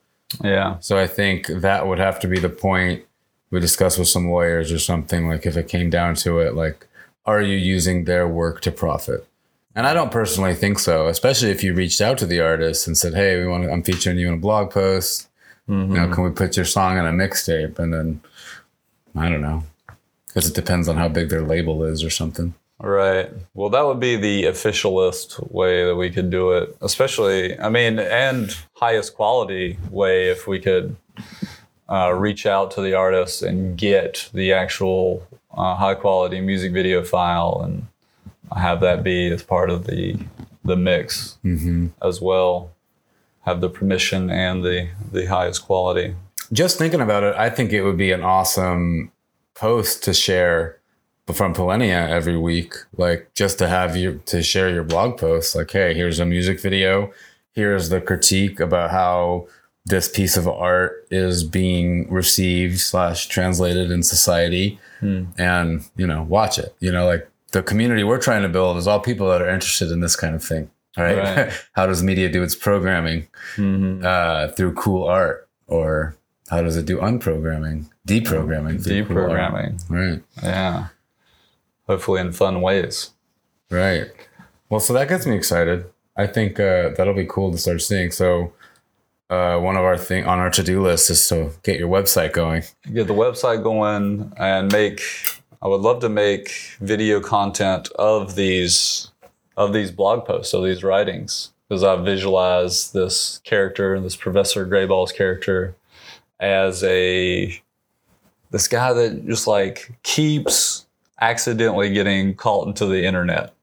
Yeah 0.43 0.79
So 0.79 0.97
I 0.97 1.07
think 1.07 1.47
that 1.47 1.88
would 1.88 1.99
have 1.99 2.19
to 2.21 2.27
be 2.27 2.39
the 2.39 2.49
point 2.49 3.05
we 3.51 3.59
discuss 3.59 3.97
with 3.97 4.07
some 4.07 4.29
lawyers 4.29 4.71
or 4.71 4.79
something. 4.79 5.27
Like 5.27 5.45
if 5.45 5.55
it 5.55 5.67
came 5.67 5.89
down 5.89 6.15
to 6.15 6.39
it, 6.39 6.55
like, 6.55 6.88
are 7.25 7.41
you 7.41 7.55
using 7.55 8.05
their 8.05 8.27
work 8.27 8.61
to 8.61 8.71
profit? 8.71 9.27
And 9.75 9.85
I 9.85 9.93
don't 9.93 10.11
personally 10.11 10.55
think 10.55 10.79
so, 10.79 11.07
especially 11.07 11.51
if 11.51 11.63
you 11.63 11.73
reached 11.73 12.01
out 12.01 12.17
to 12.19 12.25
the 12.25 12.39
artist 12.39 12.88
and 12.88 12.97
said, 12.97 13.13
"Hey, 13.13 13.38
we 13.38 13.47
want 13.47 13.63
to, 13.63 13.71
I'm 13.71 13.83
featuring 13.83 14.17
you 14.17 14.27
in 14.27 14.35
a 14.35 14.38
blog 14.38 14.71
post. 14.71 15.27
You 15.67 15.75
know, 15.75 15.85
mm-hmm. 15.85 16.13
can 16.13 16.23
we 16.23 16.29
put 16.29 16.55
your 16.55 16.65
song 16.65 16.97
on 16.97 17.05
a 17.05 17.11
mixtape?" 17.11 17.77
And 17.79 17.93
then 17.93 18.21
I 19.15 19.29
don't 19.29 19.41
know, 19.41 19.63
because 20.27 20.47
it 20.47 20.55
depends 20.55 20.88
on 20.88 20.95
how 20.95 21.09
big 21.09 21.29
their 21.29 21.41
label 21.41 21.83
is 21.83 22.03
or 22.03 22.09
something. 22.09 22.53
Right. 22.79 23.29
Well 23.53 23.69
that 23.69 23.85
would 23.85 23.99
be 23.99 24.15
the 24.15 24.43
officialist 24.43 25.51
way 25.51 25.85
that 25.85 25.95
we 25.95 26.09
could 26.09 26.29
do 26.29 26.51
it 26.51 26.75
especially 26.81 27.57
i 27.59 27.69
mean 27.69 27.99
and 27.99 28.55
highest 28.73 29.15
quality 29.15 29.77
way 29.89 30.29
if 30.29 30.47
we 30.47 30.59
could 30.59 30.95
uh, 31.89 32.11
reach 32.13 32.45
out 32.45 32.71
to 32.71 32.81
the 32.81 32.93
artists 32.93 33.41
and 33.41 33.77
get 33.77 34.29
the 34.33 34.51
actual 34.51 35.25
uh, 35.55 35.75
high 35.75 35.95
quality 35.95 36.41
music 36.41 36.73
video 36.73 37.03
file 37.03 37.61
and 37.63 37.88
have 38.55 38.81
that 38.81 39.03
be 39.03 39.27
as 39.27 39.43
part 39.43 39.69
of 39.69 39.85
the 39.85 40.17
the 40.63 40.75
mix 40.75 41.38
as 42.01 42.21
well. 42.21 42.71
Have 43.41 43.61
the 43.61 43.69
permission 43.69 44.29
and 44.29 44.63
the 44.63 44.89
the 45.11 45.27
highest 45.27 45.63
quality. 45.63 46.15
Just 46.51 46.77
thinking 46.77 47.01
about 47.01 47.23
it, 47.23 47.35
I 47.35 47.49
think 47.49 47.71
it 47.71 47.83
would 47.83 47.97
be 47.97 48.11
an 48.11 48.23
awesome 48.23 49.11
post 49.53 50.03
to 50.03 50.13
share 50.13 50.79
from 51.33 51.53
Polenia 51.53 52.09
every 52.09 52.38
week. 52.38 52.73
Like 52.97 53.31
just 53.33 53.57
to 53.59 53.67
have 53.67 53.95
you 53.95 54.21
to 54.27 54.43
share 54.43 54.69
your 54.69 54.83
blog 54.83 55.17
post. 55.17 55.55
Like, 55.55 55.71
hey, 55.71 55.93
here's 55.93 56.19
a 56.19 56.25
music 56.25 56.59
video. 56.59 57.11
Here's 57.53 57.89
the 57.89 58.01
critique 58.01 58.59
about 58.59 58.91
how 58.91 59.47
this 59.85 60.09
piece 60.09 60.35
of 60.35 60.47
art 60.47 61.07
is 61.11 61.43
being 61.43 62.09
received 62.11 62.79
slash 62.79 63.27
translated 63.27 63.91
in 63.91 64.03
society. 64.03 64.79
And, 65.38 65.88
you 65.95 66.07
know, 66.07 66.23
watch 66.23 66.57
it. 66.57 66.75
You 66.79 66.91
know, 66.91 67.05
like 67.05 67.29
the 67.51 67.63
community 67.63 68.03
we're 68.03 68.19
trying 68.19 68.41
to 68.41 68.49
build 68.49 68.77
is 68.77 68.88
all 68.88 68.99
people 68.99 69.29
that 69.29 69.41
are 69.41 69.49
interested 69.49 69.91
in 69.91 70.01
this 70.01 70.15
kind 70.15 70.35
of 70.35 70.43
thing. 70.43 70.69
Right. 70.97 71.17
Right. 71.17 71.53
how 71.73 71.88
does 71.88 72.01
media 72.01 72.29
do 72.29 72.41
its 72.41 72.55
programming? 72.55 73.27
uh, 74.03 74.49
through 74.49 74.73
cool 74.73 75.05
art, 75.07 75.47
or 75.67 76.15
how 76.49 76.61
does 76.61 76.77
it 76.77 76.85
do 76.85 76.97
unprogramming, 76.97 77.85
deprogramming, 78.07 78.83
through 78.83 79.05
cool 79.05 79.15
deprogramming 79.17 79.89
Right, 79.89 80.21
yeah 80.41 80.88
hopefully 81.88 82.21
in 82.21 82.32
fun 82.32 82.62
ways 82.62 83.12
right. 83.69 84.08
Well, 84.69 84.80
so 84.80 84.93
that 84.93 85.10
gets 85.10 85.26
me 85.26 85.36
excited. 85.36 85.86
I 86.17 86.28
think 86.28 86.60
uh, 86.60 86.89
that'll 86.89 87.13
be 87.13 87.26
cool 87.26 87.52
to 87.52 87.58
start 87.58 87.82
seeing. 87.82 88.12
So, 88.12 88.54
uh, 89.30 89.60
one 89.60 89.76
of 89.76 89.84
our 89.84 89.98
thing 89.98 90.26
on 90.26 90.39
our 90.39 90.50
to 90.52 90.63
do 90.63 90.82
list 90.82 91.10
is 91.10 91.28
to 91.30 91.52
get 91.63 91.80
your 91.80 91.89
website 91.89 92.32
going. 92.32 92.63
get 92.93 93.08
the 93.08 93.13
website 93.13 93.63
going 93.63 94.32
and 94.38 94.71
make 94.71 95.02
i 95.63 95.67
would 95.67 95.82
love 95.82 96.00
to 96.00 96.10
make 96.10 96.50
video 96.80 97.19
content 97.19 97.89
of 97.95 98.36
these 98.36 99.12
of 99.58 99.74
these 99.74 99.89
blog 99.89 100.26
posts 100.26 100.54
of 100.54 100.63
these 100.63 100.84
writings 100.84 101.54
because 101.67 101.84
i 101.84 101.95
visualize 101.95 102.91
this 102.91 103.39
character 103.43 104.00
this 104.00 104.15
professor 104.15 104.63
grayball's 104.63 105.12
character 105.12 105.76
as 106.39 106.84
a 106.84 107.60
this 108.52 108.67
guy 108.67 108.93
that 108.93 109.26
just 109.26 109.48
like 109.48 109.98
keeps 110.04 110.85
accidentally 111.21 111.91
getting 111.91 112.36
caught 112.36 112.67
into 112.67 112.86
the 112.86 113.06
internet. 113.06 113.54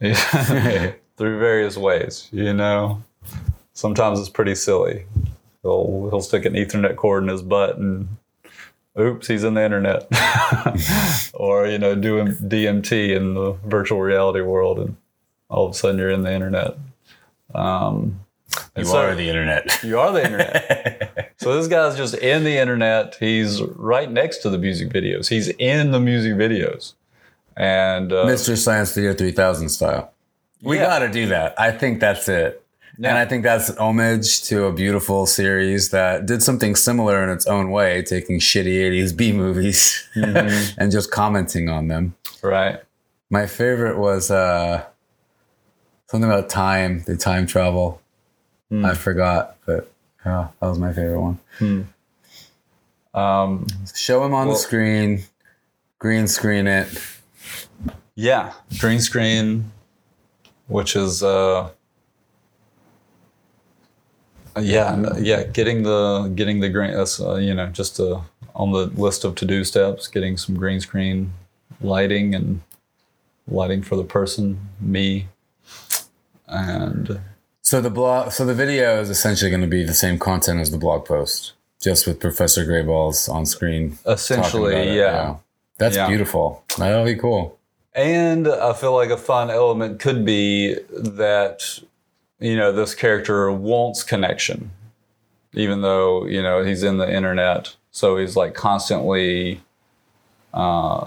Through 1.16 1.38
various 1.38 1.76
ways 1.76 2.28
you 2.32 2.52
know? 2.54 3.02
Sometimes 3.74 4.18
it's 4.18 4.28
pretty 4.28 4.54
silly. 4.54 5.04
He'll 5.62 6.08
he'll 6.10 6.22
stick 6.22 6.44
an 6.44 6.54
ethernet 6.54 6.96
cord 6.96 7.22
in 7.22 7.28
his 7.28 7.42
butt 7.42 7.76
and 7.76 8.08
oops, 8.98 9.26
he's 9.26 9.44
in 9.44 9.54
the 9.54 9.64
internet, 9.64 10.06
or 11.34 11.66
you 11.66 11.78
know, 11.78 11.94
doing 11.94 12.28
DMT 12.28 13.16
in 13.16 13.34
the 13.34 13.52
virtual 13.64 14.00
reality 14.00 14.40
world, 14.40 14.78
and 14.78 14.96
all 15.48 15.66
of 15.66 15.72
a 15.72 15.74
sudden 15.74 15.98
you're 15.98 16.10
in 16.10 16.22
the 16.22 16.32
internet. 16.32 16.76
Um, 17.54 18.20
You 18.76 18.84
so- 18.84 18.98
are 18.98 19.14
the 19.14 19.28
internet. 19.28 19.82
you 19.82 19.98
are 19.98 20.12
the 20.12 20.24
internet. 20.24 21.32
so 21.38 21.54
this 21.56 21.66
guy's 21.68 21.96
just 21.96 22.14
in 22.14 22.44
the 22.44 22.56
internet. 22.56 23.16
He's 23.18 23.60
right 23.62 24.10
next 24.10 24.38
to 24.38 24.50
the 24.50 24.58
music 24.58 24.88
videos. 24.90 25.28
He's 25.28 25.48
in 25.48 25.90
the 25.90 26.00
music 26.00 26.34
videos, 26.34 26.94
and 27.56 28.12
uh, 28.12 28.24
Mystery 28.26 28.56
Science 28.56 28.92
Theater 28.94 29.14
3000 29.14 29.68
style. 29.68 30.12
We 30.62 30.76
Yeah. 30.76 30.86
got 30.86 30.98
to 31.00 31.08
do 31.10 31.26
that. 31.28 31.58
I 31.58 31.72
think 31.72 32.00
that's 32.00 32.28
it. 32.28 32.62
And 33.02 33.16
I 33.16 33.24
think 33.24 33.44
that's 33.44 33.70
an 33.70 33.78
homage 33.78 34.42
to 34.44 34.64
a 34.66 34.72
beautiful 34.74 35.24
series 35.24 35.88
that 35.88 36.26
did 36.26 36.42
something 36.42 36.76
similar 36.76 37.22
in 37.24 37.30
its 37.30 37.46
own 37.46 37.70
way, 37.70 38.02
taking 38.02 38.38
shitty 38.40 38.74
80s 38.78 39.16
B 39.16 39.32
movies 39.32 40.06
and 40.14 40.92
just 40.92 41.10
commenting 41.10 41.70
on 41.70 41.88
them. 41.88 42.14
right, 42.42 42.78
My 43.30 43.46
favorite 43.46 43.96
was 43.96 44.30
uh, 44.30 44.84
something 46.10 46.28
about 46.30 46.50
time, 46.50 47.02
the 47.06 47.16
time 47.16 47.46
travel. 47.46 48.02
I 48.72 48.94
forgot, 48.94 49.56
but 49.66 49.90
yeah, 50.24 50.48
that 50.60 50.66
was 50.68 50.78
my 50.78 50.92
favorite 50.92 51.20
one. 51.20 51.88
um, 53.14 53.66
Show 53.94 54.24
him 54.24 54.32
on 54.34 54.46
Well- 54.46 54.56
the 54.56 54.62
screen, 54.62 55.24
green 55.98 56.28
screen 56.28 56.66
it. 56.66 56.88
yeah, 58.14 58.52
green 58.78 59.00
screen, 59.00 59.72
which 60.68 60.94
is 60.94 61.22
uh, 61.22 61.70
yeah, 64.60 65.14
yeah, 65.18 65.44
getting 65.44 65.82
the 65.82 66.30
getting 66.34 66.60
the 66.60 66.68
green. 66.68 66.92
That's 66.92 67.20
uh, 67.20 67.36
you 67.36 67.54
know 67.54 67.66
just 67.66 67.98
uh, 68.00 68.20
on 68.54 68.72
the 68.72 68.86
list 68.86 69.24
of 69.24 69.34
to 69.36 69.44
do 69.44 69.64
steps. 69.64 70.06
Getting 70.08 70.36
some 70.36 70.54
green 70.56 70.80
screen 70.80 71.32
lighting 71.80 72.34
and 72.34 72.60
lighting 73.48 73.82
for 73.82 73.96
the 73.96 74.04
person, 74.04 74.68
me, 74.80 75.28
and 76.46 77.20
So 77.70 77.80
the 77.80 77.88
blog, 77.88 78.32
so 78.32 78.44
the 78.44 78.52
video 78.52 79.00
is 79.00 79.10
essentially 79.10 79.48
going 79.48 79.60
to 79.62 79.68
be 79.68 79.84
the 79.84 79.94
same 79.94 80.18
content 80.18 80.58
as 80.58 80.72
the 80.72 80.76
blog 80.76 81.04
post, 81.04 81.52
just 81.80 82.04
with 82.04 82.18
Professor 82.18 82.64
Grayballs 82.64 83.32
on 83.32 83.46
screen. 83.46 83.96
essentially, 84.04 84.72
about 84.72 84.86
it, 84.88 84.94
yeah. 84.96 85.36
That's 85.78 85.94
Yeah. 85.94 86.08
beautiful. 86.08 86.64
That'll 86.78 87.04
be 87.04 87.14
cool. 87.14 87.60
And 87.94 88.48
I 88.48 88.72
feel 88.72 88.92
like 88.92 89.10
a 89.10 89.16
fun 89.16 89.50
element 89.50 90.00
could 90.00 90.24
be 90.24 90.80
that, 90.90 91.78
you 92.40 92.56
know, 92.56 92.72
this 92.72 92.92
character 92.96 93.52
wants 93.52 94.02
connection, 94.02 94.72
even 95.52 95.80
though, 95.80 96.26
you 96.26 96.42
know, 96.42 96.64
he's 96.64 96.82
in 96.82 96.98
the 96.98 97.08
internet. 97.08 97.76
So 97.92 98.16
he's 98.16 98.34
like 98.34 98.54
constantly 98.54 99.60
uh, 100.52 101.06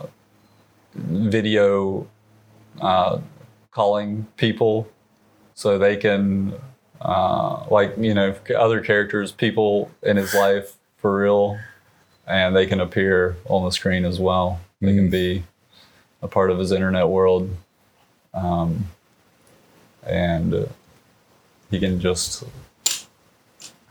video 0.96 2.08
uh, 2.80 3.20
calling 3.72 4.28
people 4.38 4.88
so 5.56 5.78
they 5.78 5.98
can, 5.98 6.54
uh, 7.02 7.66
like, 7.70 7.96
you 7.98 8.14
know, 8.14 8.36
other 8.58 8.82
characters, 8.82 9.32
people 9.32 9.92
in 10.02 10.18
his 10.18 10.34
life 10.34 10.74
for 10.98 11.20
real, 11.20 11.60
and 12.28 12.56
they 12.56 12.66
can 12.66 12.80
appear 12.80 13.36
on 13.46 13.64
the 13.64 13.72
screen 13.72 14.06
as 14.06 14.20
well. 14.20 14.60
They 14.82 14.96
can 14.96 15.10
be 15.10 15.44
a 16.22 16.28
part 16.28 16.50
of 16.52 16.60
his 16.60 16.72
internet 16.72 17.08
world. 17.08 17.50
Um, 18.34 18.88
and 20.06 20.54
uh, 20.54 20.66
he 21.70 21.80
can 21.80 22.00
just 22.00 22.44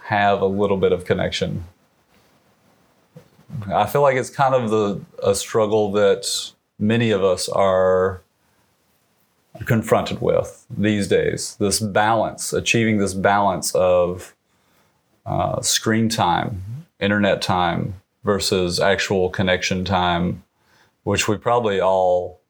have 0.05 0.41
a 0.41 0.47
little 0.47 0.77
bit 0.77 0.93
of 0.93 1.05
connection. 1.05 1.65
I 3.73 3.87
feel 3.87 4.03
like 4.03 4.17
it's 4.17 4.31
kind 4.31 4.55
of 4.55 4.71
the 4.71 5.01
a 5.23 5.35
struggle 5.35 5.93
that 5.93 6.53
many 6.79 7.11
of 7.11 7.23
us 7.23 7.49
are 7.49 8.23
confronted 9.67 10.21
with 10.21 10.67
these 10.71 11.09
days. 11.09 11.57
This 11.57 11.81
balance, 11.81 12.53
achieving 12.53 12.99
this 12.99 13.15
balance 13.15 13.75
of 13.75 14.35
uh, 15.27 15.61
screen 15.61 16.09
time, 16.09 16.87
internet 17.01 17.43
time 17.43 17.95
versus 18.25 18.81
actual 18.81 19.31
connection 19.31 19.85
time, 19.85 20.45
which 21.05 21.29
we 21.29 21.37
probably 21.37 21.81
all 21.81 22.41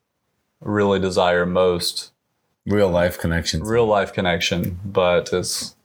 really 0.61 0.99
desire 0.99 1.45
most 1.45 2.11
Real 2.65 2.89
life 2.89 3.19
connection. 3.19 3.61
real 3.63 3.85
life 3.85 4.13
connection, 4.13 4.79
but 4.85 5.33
it's 5.33 5.75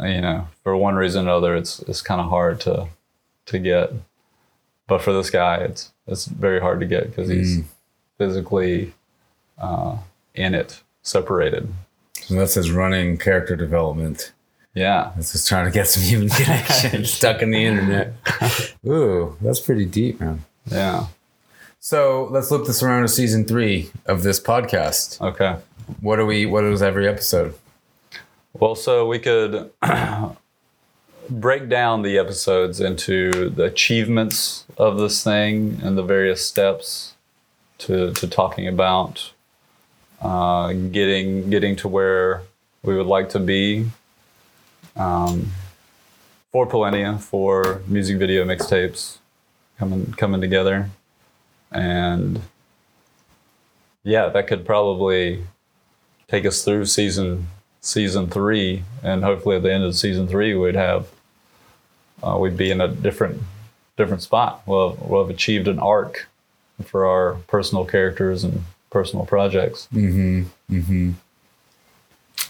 you 0.00 0.20
know 0.20 0.46
for 0.62 0.76
one 0.76 0.94
reason 0.94 1.26
or 1.26 1.30
another 1.30 1.56
it's 1.56 1.80
it's 1.80 2.00
kind 2.00 2.20
of 2.20 2.28
hard 2.28 2.60
to 2.60 2.88
to 3.46 3.58
get. 3.58 3.92
But 4.86 5.02
for 5.02 5.12
this 5.12 5.28
guy, 5.28 5.56
it's 5.56 5.92
it's 6.06 6.26
very 6.26 6.60
hard 6.60 6.78
to 6.80 6.86
get 6.86 7.10
because 7.10 7.28
he's 7.28 7.64
physically 8.16 8.94
uh, 9.58 9.96
in 10.38 10.54
it, 10.54 10.82
separated. 11.02 11.68
So 12.20 12.34
that's 12.34 12.54
his 12.54 12.70
running 12.70 13.18
character 13.18 13.56
development. 13.56 14.32
Yeah, 14.74 15.12
It's 15.18 15.32
just 15.32 15.48
trying 15.48 15.64
to 15.66 15.72
get 15.72 15.88
some 15.88 16.02
human 16.02 16.28
connection 16.30 17.04
stuck 17.16 17.42
in 17.42 17.50
the 17.50 17.64
internet. 17.64 18.12
Ooh, 18.86 19.36
that's 19.40 19.58
pretty 19.60 19.84
deep, 19.86 20.20
man. 20.20 20.44
yeah. 20.66 21.06
So 21.80 22.28
let's 22.30 22.50
loop 22.50 22.66
this 22.66 22.82
around 22.82 23.02
to 23.02 23.08
season 23.08 23.44
three 23.44 23.90
of 24.06 24.22
this 24.22 24.40
podcast. 24.40 25.20
Okay. 25.20 25.56
What 26.00 26.18
are 26.18 26.26
we? 26.26 26.44
What 26.44 26.64
is 26.64 26.82
every 26.82 27.08
episode? 27.08 27.54
Well, 28.52 28.74
so 28.74 29.06
we 29.06 29.18
could 29.20 29.70
break 31.30 31.68
down 31.68 32.02
the 32.02 32.18
episodes 32.18 32.80
into 32.80 33.48
the 33.50 33.64
achievements 33.64 34.64
of 34.76 34.98
this 34.98 35.22
thing 35.22 35.80
and 35.82 35.96
the 35.96 36.02
various 36.02 36.44
steps 36.46 37.14
to, 37.78 38.12
to 38.14 38.26
talking 38.26 38.66
about 38.66 39.32
uh, 40.22 40.72
getting 40.72 41.50
getting 41.50 41.76
to 41.76 41.88
where 41.88 42.42
we 42.82 42.96
would 42.96 43.06
like 43.06 43.28
to 43.30 43.38
be 43.38 43.90
um, 44.96 45.50
for 46.52 46.66
Polenia, 46.66 47.20
for 47.20 47.82
music 47.86 48.18
video 48.18 48.44
mixtapes 48.44 49.18
coming 49.78 50.12
coming 50.12 50.40
together, 50.40 50.90
and 51.70 52.40
yeah, 54.02 54.28
that 54.28 54.46
could 54.46 54.64
probably 54.64 55.44
take 56.28 56.44
us 56.46 56.64
through 56.64 56.86
season 56.86 57.46
season 57.80 58.28
three, 58.28 58.84
and 59.02 59.22
hopefully 59.22 59.56
at 59.56 59.62
the 59.62 59.72
end 59.72 59.84
of 59.84 59.94
season 59.94 60.26
three, 60.26 60.54
we'd 60.54 60.74
have 60.74 61.08
uh, 62.22 62.36
we'd 62.40 62.56
be 62.56 62.70
in 62.70 62.80
a 62.80 62.88
different 62.88 63.42
different 63.96 64.22
spot. 64.22 64.62
We'll 64.66 64.96
we'll 65.00 65.22
have 65.22 65.34
achieved 65.34 65.68
an 65.68 65.78
arc 65.78 66.28
for 66.84 67.06
our 67.06 67.34
personal 67.46 67.84
characters 67.84 68.44
and 68.44 68.62
personal 68.90 69.26
projects. 69.26 69.88
Mm-hmm. 69.92 70.44
Mm-hmm. 70.70 71.10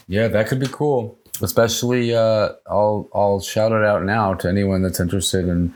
Yeah, 0.07 0.27
that 0.27 0.47
could 0.47 0.59
be 0.59 0.67
cool. 0.67 1.17
Especially, 1.41 2.13
uh, 2.13 2.49
I'll 2.67 3.07
I'll 3.13 3.39
shout 3.39 3.71
it 3.71 3.83
out 3.83 4.03
now 4.03 4.33
to 4.33 4.49
anyone 4.49 4.81
that's 4.81 4.99
interested 4.99 5.47
in 5.47 5.73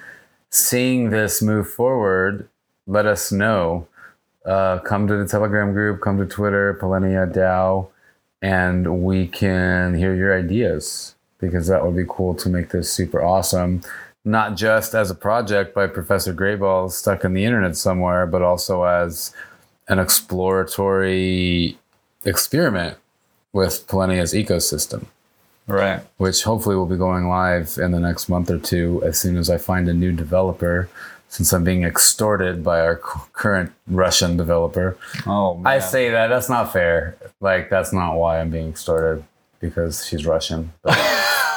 seeing 0.50 1.10
this 1.10 1.42
move 1.42 1.70
forward. 1.70 2.50
Let 2.86 3.06
us 3.06 3.32
know. 3.32 3.88
Uh, 4.46 4.80
come 4.80 5.08
to 5.08 5.16
the 5.16 5.28
Telegram 5.28 5.72
group. 5.72 6.02
Come 6.02 6.18
to 6.18 6.26
Twitter, 6.26 6.78
Polenia 6.82 7.32
DAO, 7.32 7.88
and 8.42 9.04
we 9.04 9.28
can 9.28 9.94
hear 9.94 10.14
your 10.14 10.38
ideas 10.38 11.16
because 11.40 11.68
that 11.68 11.86
would 11.86 11.96
be 11.96 12.06
cool 12.08 12.34
to 12.36 12.50
make 12.50 12.70
this 12.70 12.92
super 12.92 13.24
awesome. 13.24 13.82
Not 14.26 14.56
just 14.56 14.94
as 14.96 15.12
a 15.12 15.16
project 15.16 15.76
by 15.76 15.88
Professor 15.88 16.34
Grayball 16.34 16.90
stuck 16.92 17.26
in 17.26 17.34
the 17.34 17.44
internet 17.44 17.76
somewhere, 17.76 18.26
but 18.26 18.42
also 18.42 18.84
as 18.84 19.34
an 19.94 20.00
exploratory 20.00 21.78
experiment 22.26 22.98
with 23.54 23.86
Polenia's 23.88 24.34
ecosystem, 24.34 25.06
Right. 25.68 26.02
which 26.18 26.44
hopefully 26.44 26.76
will 26.76 26.88
be 26.88 26.98
going 26.98 27.28
live 27.30 27.78
in 27.78 27.92
the 27.92 28.00
next 28.00 28.28
month 28.28 28.50
or 28.50 28.58
two 28.58 29.02
as 29.06 29.20
soon 29.20 29.38
as 29.38 29.50
I 29.50 29.58
find 29.58 29.88
a 29.88 29.94
new 29.94 30.12
developer, 30.12 30.90
since 31.30 31.54
I'm 31.54 31.64
being 31.64 31.84
extorted 31.84 32.64
by 32.64 32.80
our 32.82 32.96
current 32.96 33.72
Russian 33.88 34.36
developer. 34.36 34.98
Oh, 35.28 35.56
man. 35.56 35.68
I 35.68 35.80
say 35.80 36.10
that, 36.10 36.28
that's 36.28 36.50
not 36.50 36.74
fair. 36.74 37.16
Like, 37.40 37.70
that's 37.70 37.94
not 37.94 38.16
why 38.16 38.40
I'm 38.40 38.50
being 38.50 38.70
extorted, 38.70 39.24
because 39.60 40.06
she's 40.08 40.26
Russian. 40.26 40.74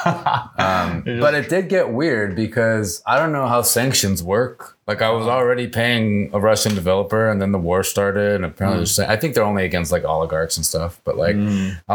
But, 0.57 0.61
um, 0.64 1.03
but 1.21 1.35
it 1.35 1.49
did 1.49 1.69
get 1.69 1.90
weird 1.90 2.35
because 2.37 3.03
I 3.07 3.19
don't 3.19 3.33
know 3.33 3.47
how 3.47 3.62
sanctions 3.62 4.23
work. 4.23 4.77
Like, 4.87 5.03
I 5.03 5.11
was 5.11 5.27
already 5.27 5.66
paying 5.66 6.31
a 6.33 6.38
Russian 6.40 6.75
developer, 6.75 7.29
and 7.29 7.42
then 7.42 7.53
the 7.53 7.59
war 7.59 7.83
started, 7.83 8.37
and 8.37 8.45
apparently, 8.45 8.79
Hmm. 8.87 8.95
there's- 8.97 8.99
I 9.11 9.16
think 9.16 9.35
they're 9.35 9.45
only 9.45 9.64
against 9.64 9.90
like 9.92 10.05
oligarchs 10.05 10.57
and 10.57 10.64
stuff. 10.64 11.01
But 11.05 11.16
like, 11.16 11.35
I 11.37 11.40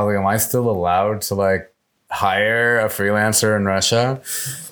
was 0.03 0.07
like, 0.13 0.17
am 0.17 0.25
I 0.27 0.37
still 0.37 0.69
allowed 0.69 1.21
to 1.23 1.35
like 1.35 1.67
hire 2.09 2.79
a 2.79 2.89
freelancer 2.89 3.55
in 3.55 3.63
Russia? 3.65 4.19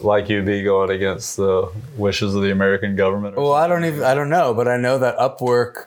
like 0.01 0.27
you'd 0.29 0.45
be 0.45 0.61
going 0.63 0.89
against 0.89 1.37
the 1.37 1.69
wishes 1.97 2.35
of 2.35 2.41
the 2.41 2.51
American 2.51 2.95
government. 2.95 3.37
Or 3.37 3.43
Well, 3.43 3.53
I 3.53 3.67
don't 3.67 3.85
even 3.85 4.03
I 4.03 4.13
don't 4.13 4.29
know, 4.29 4.53
but 4.53 4.67
I 4.67 4.77
know 4.77 4.97
that 4.99 5.17
Upwork 5.17 5.85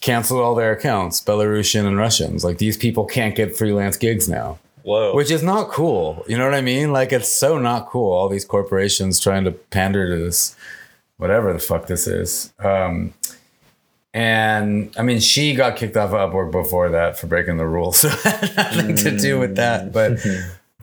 canceled 0.00 0.40
all 0.40 0.54
their 0.54 0.72
accounts, 0.72 1.20
Belarusian 1.22 1.86
and 1.86 1.96
Russians. 1.98 2.44
Like 2.44 2.58
these 2.58 2.76
people 2.76 3.04
can't 3.04 3.34
get 3.34 3.56
freelance 3.56 3.96
gigs 3.96 4.28
now, 4.28 4.58
Whoa. 4.82 5.14
which 5.14 5.30
is 5.30 5.42
not 5.42 5.68
cool. 5.68 6.24
You 6.28 6.38
know 6.38 6.44
what 6.44 6.54
I 6.54 6.60
mean? 6.60 6.92
Like 6.92 7.12
it's 7.12 7.32
so 7.32 7.58
not 7.58 7.88
cool. 7.88 8.12
All 8.12 8.28
these 8.28 8.44
corporations 8.44 9.20
trying 9.20 9.44
to 9.44 9.52
pander 9.52 10.08
to 10.08 10.16
this 10.16 10.56
whatever 11.18 11.52
the 11.52 11.58
fuck 11.58 11.86
this 11.86 12.06
is. 12.06 12.52
Um, 12.58 13.12
and 14.14 14.94
I 14.96 15.02
mean, 15.02 15.20
she 15.20 15.54
got 15.54 15.76
kicked 15.76 15.96
off 15.96 16.12
of 16.12 16.32
Upwork 16.32 16.50
before 16.50 16.88
that 16.90 17.18
for 17.18 17.26
breaking 17.26 17.58
the 17.58 17.66
rules, 17.66 17.98
so 18.00 18.08
nothing 18.08 18.96
to 18.96 19.16
do 19.16 19.38
with 19.38 19.56
that. 19.56 19.92
But 19.92 20.18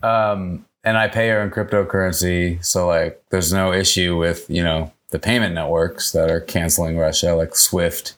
um, 0.03 0.65
and 0.83 0.97
I 0.97 1.07
pay 1.07 1.29
her 1.29 1.41
in 1.41 1.49
cryptocurrency, 1.49 2.63
so 2.63 2.85
like, 2.87 3.21
there's 3.31 3.51
no 3.51 3.73
issue 3.73 4.15
with 4.15 4.47
you 4.49 4.63
know 4.63 4.91
the 5.09 5.19
payment 5.19 5.55
networks 5.55 6.11
that 6.11 6.29
are 6.29 6.41
canceling 6.41 6.97
Russia, 6.97 7.33
like 7.33 7.55
SWIFT, 7.55 8.15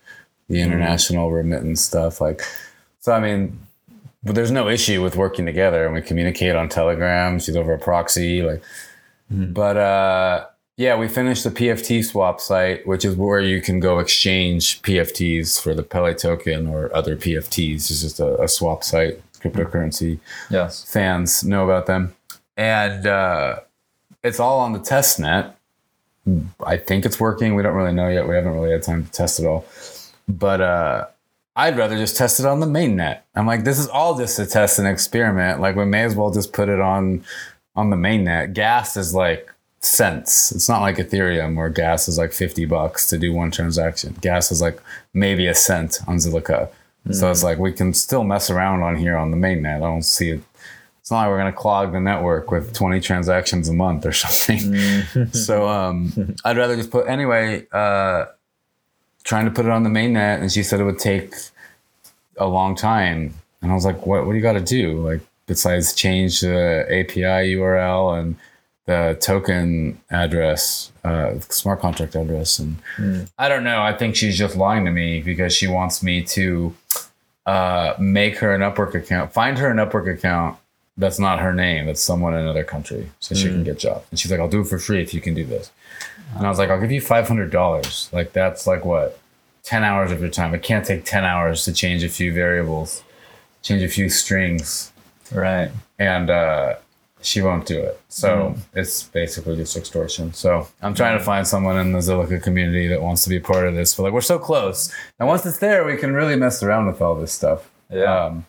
the 0.49 0.61
international 0.61 1.31
remittance 1.31 1.81
stuff. 1.81 2.19
Like, 2.19 2.41
so 2.99 3.13
I 3.13 3.19
mean, 3.19 3.59
but 4.27 4.35
there's 4.35 4.51
no 4.51 4.69
issue 4.69 5.01
with 5.01 5.15
working 5.15 5.45
together, 5.45 5.85
and 5.85 5.95
we 5.95 6.01
communicate 6.01 6.55
on 6.55 6.69
Telegram. 6.69 7.39
She's 7.39 7.55
over 7.55 7.73
a 7.73 7.79
proxy, 7.79 8.43
like, 8.43 8.61
but 9.29 9.77
uh 9.77 10.45
yeah, 10.77 10.95
we 10.95 11.07
finished 11.07 11.43
the 11.43 11.49
PFT 11.49 12.05
swap 12.05 12.39
site, 12.39 12.85
which 12.85 13.03
is 13.03 13.15
where 13.15 13.41
you 13.41 13.61
can 13.61 13.79
go 13.79 13.97
exchange 13.97 14.79
PFTs 14.83 15.59
for 15.59 15.73
the 15.73 15.81
Pele 15.81 16.13
token 16.13 16.67
or 16.67 16.95
other 16.95 17.17
PFTs. 17.17 17.75
It's 17.75 18.01
just 18.01 18.19
a, 18.19 18.39
a 18.43 18.47
swap 18.47 18.83
site, 18.83 19.19
cryptocurrency. 19.39 20.19
Yes. 20.51 20.83
Fans 20.83 21.43
know 21.43 21.63
about 21.63 21.87
them. 21.87 22.15
And 22.55 23.07
uh, 23.07 23.61
it's 24.23 24.39
all 24.39 24.59
on 24.59 24.73
the 24.73 24.79
test 24.79 25.19
net. 25.19 25.57
I 26.63 26.77
think 26.77 27.05
it's 27.05 27.19
working. 27.19 27.55
We 27.55 27.63
don't 27.63 27.73
really 27.73 27.93
know 27.93 28.09
yet. 28.09 28.27
We 28.27 28.35
haven't 28.35 28.53
really 28.53 28.71
had 28.71 28.83
time 28.83 29.05
to 29.05 29.11
test 29.11 29.39
it 29.39 29.47
all. 29.47 29.65
But 30.27 30.61
uh, 30.61 31.07
I'd 31.57 31.75
rather 31.75 31.97
just 31.97 32.15
test 32.15 32.39
it 32.39 32.45
on 32.45 32.59
the 32.59 32.67
main 32.67 32.95
net. 32.95 33.25
I'm 33.35 33.47
like, 33.47 33.63
this 33.63 33.79
is 33.79 33.87
all 33.87 34.15
just 34.15 34.37
a 34.37 34.45
test 34.45 34.77
and 34.77 34.87
experiment. 34.87 35.59
Like, 35.59 35.75
we 35.75 35.85
may 35.85 36.03
as 36.03 36.15
well 36.15 36.31
just 36.31 36.53
put 36.53 36.69
it 36.69 36.79
on 36.79 37.23
on 37.75 37.89
the 37.89 37.97
main 37.97 38.23
net. 38.25 38.53
Gas 38.53 38.95
is 38.95 39.15
like 39.15 39.51
cents. 39.79 40.51
It's 40.51 40.69
not 40.69 40.81
like 40.81 40.97
Ethereum 40.97 41.55
where 41.55 41.69
gas 41.69 42.07
is 42.07 42.17
like 42.17 42.31
50 42.31 42.65
bucks 42.65 43.07
to 43.07 43.17
do 43.17 43.33
one 43.33 43.51
transaction. 43.51 44.15
Gas 44.21 44.51
is 44.51 44.61
like 44.61 44.79
maybe 45.13 45.47
a 45.47 45.55
cent 45.55 45.99
on 46.07 46.17
Zilliqa. 46.17 46.69
So 47.11 47.31
it's 47.31 47.43
like 47.43 47.57
we 47.57 47.71
can 47.71 47.93
still 47.93 48.23
mess 48.23 48.49
around 48.49 48.83
on 48.83 48.95
here 48.97 49.15
on 49.17 49.31
the 49.31 49.37
mainnet. 49.37 49.77
I 49.77 49.79
don't 49.79 50.01
see 50.03 50.31
it. 50.31 50.41
It's 50.99 51.09
not 51.09 51.21
like 51.21 51.29
we're 51.29 51.39
going 51.39 51.53
to 51.53 51.57
clog 51.57 51.93
the 51.93 52.01
network 52.01 52.51
with 52.51 52.73
20 52.73 52.99
transactions 52.99 53.69
a 53.69 53.73
month 53.73 54.05
or 54.05 54.11
something. 54.11 54.75
so 55.31 55.67
um, 55.67 56.35
I'd 56.45 56.57
rather 56.57 56.75
just 56.75 56.91
put, 56.91 57.07
anyway, 57.07 57.65
uh, 57.71 58.25
trying 59.27 59.43
to 59.45 59.51
put 59.51 59.65
it 59.65 59.71
on 59.71 59.83
the 59.83 59.89
mainnet. 59.89 60.39
And 60.39 60.49
she 60.51 60.63
said 60.63 60.79
it 60.79 60.85
would 60.85 60.99
take 60.99 61.35
a 62.37 62.47
long 62.47 62.75
time. 62.75 63.33
And 63.61 63.71
I 63.71 63.75
was 63.75 63.85
like, 63.85 64.05
what, 64.05 64.25
what 64.25 64.31
do 64.31 64.37
you 64.37 64.41
got 64.41 64.53
to 64.53 64.61
do? 64.61 65.05
Like, 65.05 65.21
besides 65.47 65.93
change 65.93 66.39
the 66.41 66.85
API 66.89 67.53
URL 67.55 68.19
and 68.19 68.35
the 68.85 69.17
token 69.19 69.99
address, 70.09 70.93
uh, 71.03 71.39
smart 71.39 71.81
contract 71.81 72.15
address, 72.15 72.57
and 72.57 72.77
I 73.37 73.49
don't 73.49 73.65
know. 73.65 73.81
I 73.81 73.91
think 73.91 74.15
she's 74.15 74.37
just 74.37 74.55
lying 74.55 74.85
to 74.85 74.91
me 74.91 75.21
because 75.21 75.53
she 75.53 75.67
wants 75.67 76.01
me 76.01 76.23
to 76.23 76.73
uh, 77.45 77.95
make 77.99 78.37
her 78.37 78.55
an 78.55 78.61
Upwork 78.61 78.95
account, 78.95 79.33
find 79.33 79.57
her 79.57 79.69
an 79.69 79.77
Upwork 79.77 80.11
account 80.13 80.57
that's 80.97 81.19
not 81.19 81.39
her 81.39 81.53
name, 81.53 81.85
that's 81.85 82.01
someone 82.01 82.33
in 82.33 82.39
another 82.39 82.63
country, 82.63 83.11
so 83.19 83.35
she 83.35 83.49
can 83.49 83.63
get 83.65 83.77
jobs. 83.77 84.05
And 84.09 84.19
she's 84.19 84.31
like, 84.31 84.39
"I'll 84.39 84.49
do 84.49 84.61
it 84.61 84.67
for 84.67 84.79
free 84.79 85.01
if 85.01 85.13
you 85.13 85.19
can 85.19 85.33
do 85.33 85.43
this." 85.43 85.69
And 86.35 86.45
I 86.45 86.49
was 86.49 86.59
like, 86.59 86.69
"I'll 86.69 86.81
give 86.81 86.91
you 86.91 87.01
five 87.01 87.27
hundred 87.27 87.51
dollars. 87.51 88.09
Like 88.11 88.33
that's 88.33 88.67
like 88.67 88.83
what, 88.85 89.19
ten 89.63 89.83
hours 89.83 90.11
of 90.11 90.19
your 90.19 90.29
time. 90.29 90.53
It 90.53 90.63
can't 90.63 90.85
take 90.85 91.05
ten 91.05 91.23
hours 91.23 91.63
to 91.65 91.73
change 91.73 92.03
a 92.03 92.09
few 92.09 92.33
variables, 92.33 93.03
change 93.61 93.81
a 93.83 93.87
few 93.87 94.09
strings." 94.09 94.91
Right. 95.33 95.71
and 95.99 96.29
uh, 96.29 96.75
she 97.21 97.41
won't 97.41 97.65
do 97.65 97.79
it. 97.79 97.99
So 98.07 98.55
it's 98.73 99.03
basically 99.03 99.57
just 99.57 99.75
extortion. 99.75 100.31
So 100.33 100.67
I'm 100.81 100.93
trying 100.93 101.17
to 101.17 101.23
find 101.23 101.45
someone 101.45 101.77
in 101.77 101.91
the 101.91 101.99
Zilliqa 101.99 102.41
community 102.41 102.87
that 102.87 103.01
wants 103.01 103.23
to 103.23 103.29
be 103.29 103.39
part 103.39 103.67
of 103.67 103.75
this. 103.75 103.95
But 103.95 104.03
like 104.03 104.13
we're 104.13 104.21
so 104.21 104.39
close, 104.39 104.93
and 105.19 105.27
once 105.27 105.45
it's 105.45 105.57
there, 105.59 105.83
we 105.85 105.97
can 105.97 106.13
really 106.13 106.35
mess 106.35 106.63
around 106.63 106.87
with 106.87 107.01
all 107.01 107.15
this 107.15 107.33
stuff. 107.33 107.69
Yeah. 107.89 108.25
Um, 108.25 108.45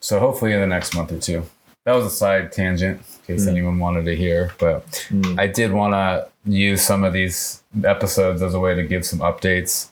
so 0.00 0.20
hopefully 0.20 0.52
in 0.52 0.60
the 0.60 0.66
next 0.66 0.94
month 0.94 1.10
or 1.12 1.18
two. 1.18 1.44
That 1.84 1.94
was 1.94 2.04
a 2.04 2.10
side 2.10 2.52
tangent, 2.52 3.00
in 3.00 3.34
case 3.36 3.46
anyone 3.46 3.78
wanted 3.78 4.04
to 4.04 4.14
hear. 4.14 4.52
But 4.58 5.08
I 5.38 5.46
did 5.46 5.72
want 5.72 5.94
to 5.94 6.28
use 6.48 6.82
some 6.82 7.04
of 7.04 7.12
these 7.12 7.62
episodes 7.84 8.42
as 8.42 8.54
a 8.54 8.60
way 8.60 8.74
to 8.74 8.82
give 8.82 9.04
some 9.04 9.20
updates. 9.20 9.90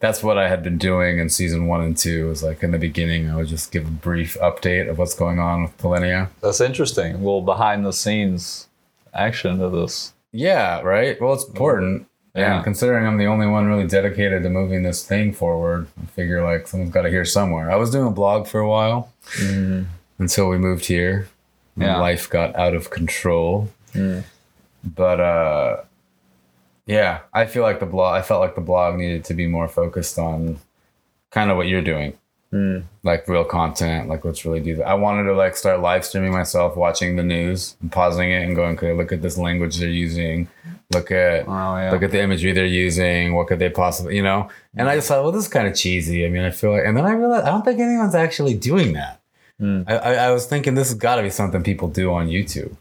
That's 0.00 0.22
what 0.22 0.36
I 0.36 0.48
had 0.48 0.62
been 0.62 0.76
doing 0.76 1.18
in 1.18 1.28
season 1.30 1.66
one 1.66 1.80
and 1.80 1.96
two. 1.96 2.28
Was 2.28 2.42
like 2.42 2.62
in 2.62 2.72
the 2.72 2.78
beginning, 2.78 3.30
I 3.30 3.36
would 3.36 3.48
just 3.48 3.72
give 3.72 3.86
a 3.86 3.90
brief 3.90 4.36
update 4.40 4.88
of 4.90 4.98
what's 4.98 5.14
going 5.14 5.38
on 5.38 5.62
with 5.62 5.76
Polenia. 5.78 6.28
That's 6.42 6.60
interesting. 6.60 7.14
A 7.14 7.18
little 7.18 7.40
behind 7.42 7.86
the 7.86 7.92
scenes 7.92 8.68
action 9.14 9.58
to 9.60 9.70
this. 9.70 10.12
Yeah, 10.32 10.80
right. 10.80 11.18
Well, 11.20 11.32
it's 11.32 11.44
important. 11.46 12.06
Yeah. 12.34 12.56
And 12.56 12.64
considering 12.64 13.06
I'm 13.06 13.16
the 13.16 13.26
only 13.26 13.46
one 13.46 13.66
really 13.66 13.86
dedicated 13.86 14.42
to 14.42 14.50
moving 14.50 14.82
this 14.82 15.06
thing 15.06 15.32
forward, 15.32 15.86
I 16.02 16.06
figure 16.06 16.42
like 16.44 16.66
someone's 16.66 16.92
got 16.92 17.02
to 17.02 17.08
hear 17.10 17.24
somewhere. 17.24 17.70
I 17.70 17.76
was 17.76 17.90
doing 17.92 18.08
a 18.08 18.10
blog 18.10 18.46
for 18.48 18.58
a 18.60 18.68
while 18.68 19.10
until 20.18 20.48
we 20.48 20.58
moved 20.58 20.86
here. 20.86 21.28
and 21.76 21.84
Yeah. 21.84 21.98
Life 21.98 22.28
got 22.28 22.54
out 22.56 22.74
of 22.74 22.90
control. 22.90 23.70
But 24.84 25.20
uh, 25.20 25.76
yeah, 26.86 27.20
I 27.32 27.46
feel 27.46 27.62
like 27.62 27.80
the 27.80 27.86
blog. 27.86 28.14
I 28.14 28.22
felt 28.22 28.40
like 28.40 28.54
the 28.54 28.60
blog 28.60 28.96
needed 28.96 29.24
to 29.26 29.34
be 29.34 29.46
more 29.46 29.68
focused 29.68 30.18
on 30.18 30.58
kind 31.30 31.50
of 31.50 31.56
what 31.56 31.66
you're 31.66 31.82
doing, 31.82 32.16
hmm. 32.50 32.80
like 33.02 33.26
real 33.26 33.44
content. 33.44 34.08
Like 34.08 34.24
let's 34.24 34.44
really 34.44 34.60
do 34.60 34.76
that. 34.76 34.86
I 34.86 34.94
wanted 34.94 35.24
to 35.24 35.34
like 35.34 35.56
start 35.56 35.80
live 35.80 36.04
streaming 36.04 36.32
myself, 36.32 36.76
watching 36.76 37.16
the 37.16 37.22
news, 37.22 37.76
and 37.80 37.90
pausing 37.90 38.30
it, 38.30 38.42
and 38.42 38.54
going, 38.54 38.76
okay, 38.76 38.92
look 38.92 39.12
at 39.12 39.22
this 39.22 39.38
language 39.38 39.78
they're 39.78 39.88
using. 39.88 40.48
Look 40.92 41.10
at 41.10 41.48
Oh, 41.48 41.76
yeah. 41.76 41.90
look 41.90 42.02
at 42.02 42.10
the 42.10 42.20
imagery 42.20 42.52
they're 42.52 42.66
using. 42.66 43.34
What 43.34 43.46
could 43.48 43.58
they 43.58 43.70
possibly, 43.70 44.16
you 44.16 44.22
know? 44.22 44.48
And 44.76 44.88
I 44.88 44.96
just 44.96 45.08
thought, 45.08 45.22
well, 45.22 45.32
this 45.32 45.44
is 45.44 45.48
kind 45.48 45.66
of 45.66 45.74
cheesy. 45.74 46.26
I 46.26 46.28
mean, 46.28 46.42
I 46.42 46.50
feel 46.50 46.72
like, 46.72 46.84
and 46.84 46.96
then 46.96 47.06
I 47.06 47.12
realized 47.12 47.46
I 47.46 47.50
don't 47.50 47.64
think 47.64 47.80
anyone's 47.80 48.14
actually 48.14 48.54
doing 48.54 48.92
that. 48.92 49.22
Hmm. 49.58 49.82
I, 49.86 49.96
I, 49.96 50.12
I 50.14 50.30
was 50.30 50.46
thinking 50.46 50.74
this 50.74 50.90
has 50.90 50.98
got 50.98 51.16
to 51.16 51.22
be 51.22 51.30
something 51.30 51.62
people 51.62 51.88
do 51.88 52.12
on 52.12 52.28
YouTube. 52.28 52.76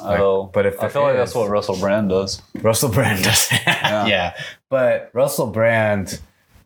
Like, 0.00 0.20
oh, 0.20 0.50
but 0.52 0.66
if 0.66 0.82
I 0.82 0.88
feel 0.88 1.02
like 1.02 1.16
that's 1.16 1.34
what 1.34 1.48
Russell 1.48 1.76
Brand 1.76 2.08
does. 2.10 2.42
Russell 2.54 2.90
Brand 2.90 3.24
does. 3.24 3.50
yeah. 3.66 4.06
yeah. 4.06 4.34
But 4.68 5.10
Russell 5.12 5.46
Brand, 5.48 6.20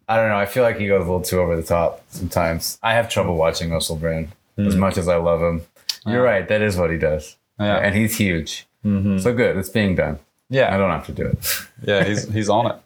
I 0.08 0.16
don't 0.16 0.28
know. 0.28 0.38
I 0.38 0.46
feel 0.46 0.62
like 0.62 0.78
he 0.78 0.86
goes 0.86 1.00
a 1.00 1.04
little 1.04 1.22
too 1.22 1.40
over 1.40 1.56
the 1.56 1.62
top 1.62 2.02
sometimes. 2.08 2.78
I 2.82 2.94
have 2.94 3.08
trouble 3.08 3.36
watching 3.36 3.70
Russell 3.70 3.96
Brand 3.96 4.28
as 4.58 4.74
hmm. 4.74 4.80
much 4.80 4.98
as 4.98 5.08
I 5.08 5.16
love 5.16 5.40
him. 5.40 5.62
You're 6.06 6.22
right. 6.22 6.46
That 6.48 6.62
is 6.62 6.76
what 6.76 6.90
he 6.90 6.98
does. 6.98 7.36
Yeah. 7.58 7.76
And 7.76 7.94
he's 7.94 8.16
huge. 8.16 8.66
Mm-hmm. 8.84 9.18
So 9.18 9.34
good. 9.34 9.56
It's 9.56 9.68
being 9.68 9.94
done. 9.94 10.18
Yeah, 10.48 10.74
I 10.74 10.76
don't 10.76 10.90
have 10.90 11.06
to 11.06 11.12
do 11.12 11.26
it. 11.26 11.38
yeah, 11.82 12.04
he's 12.04 12.28
he's 12.28 12.48
on 12.48 12.72
it. 12.72 12.76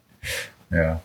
yeah. 0.71 0.99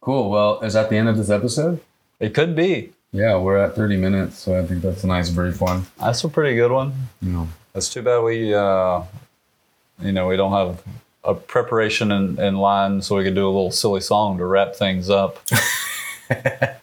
Cool. 0.00 0.30
Well, 0.30 0.60
is 0.60 0.72
that 0.72 0.88
the 0.90 0.96
end 0.96 1.08
of 1.08 1.16
this 1.16 1.30
episode? 1.30 1.80
It 2.18 2.34
could 2.34 2.56
be. 2.56 2.92
Yeah, 3.12 3.36
we're 3.38 3.58
at 3.58 3.74
30 3.74 3.96
minutes, 3.96 4.38
so 4.38 4.58
I 4.58 4.64
think 4.64 4.82
that's 4.82 5.02
a 5.02 5.06
nice 5.06 5.30
brief 5.30 5.60
one. 5.60 5.86
That's 5.98 6.22
a 6.22 6.28
pretty 6.28 6.54
good 6.56 6.70
one. 6.70 6.92
You 7.20 7.32
know. 7.32 7.48
It's 7.74 7.88
too 7.88 8.02
bad 8.02 8.20
we, 8.20 8.54
uh, 8.54 9.02
you 10.00 10.12
know, 10.12 10.28
we 10.28 10.36
don't 10.36 10.52
have 10.52 10.82
a 11.24 11.34
preparation 11.34 12.12
in, 12.12 12.40
in 12.40 12.56
line 12.56 13.02
so 13.02 13.16
we 13.16 13.24
could 13.24 13.34
do 13.34 13.44
a 13.44 13.50
little 13.50 13.70
silly 13.70 14.00
song 14.00 14.38
to 14.38 14.44
wrap 14.46 14.74
things 14.74 15.10
up. 15.10 15.38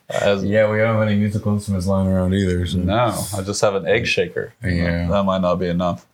As, 0.09 0.43
Yeah, 0.43 0.69
we 0.69 0.77
don't 0.77 0.95
have 0.95 1.07
any 1.07 1.17
musical 1.17 1.53
instruments 1.53 1.87
lying 1.87 2.07
around 2.07 2.33
either. 2.33 2.65
So. 2.65 2.77
No, 2.79 3.15
I 3.35 3.41
just 3.41 3.61
have 3.61 3.75
an 3.75 3.87
egg 3.87 4.05
shaker. 4.05 4.53
Yeah. 4.63 5.07
That 5.07 5.23
might 5.23 5.41
not 5.41 5.55
be 5.55 5.67
enough. 5.67 6.05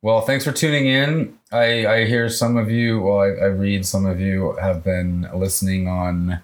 Well, 0.00 0.22
thanks 0.22 0.44
for 0.44 0.52
tuning 0.52 0.86
in. 0.86 1.38
I, 1.52 1.86
I 1.86 2.04
hear 2.06 2.28
some 2.28 2.56
of 2.56 2.70
you, 2.70 3.00
well, 3.00 3.20
I, 3.20 3.26
I 3.26 3.46
read 3.46 3.86
some 3.86 4.04
of 4.06 4.18
you 4.20 4.56
have 4.60 4.82
been 4.82 5.28
listening 5.34 5.86
on, 5.88 6.40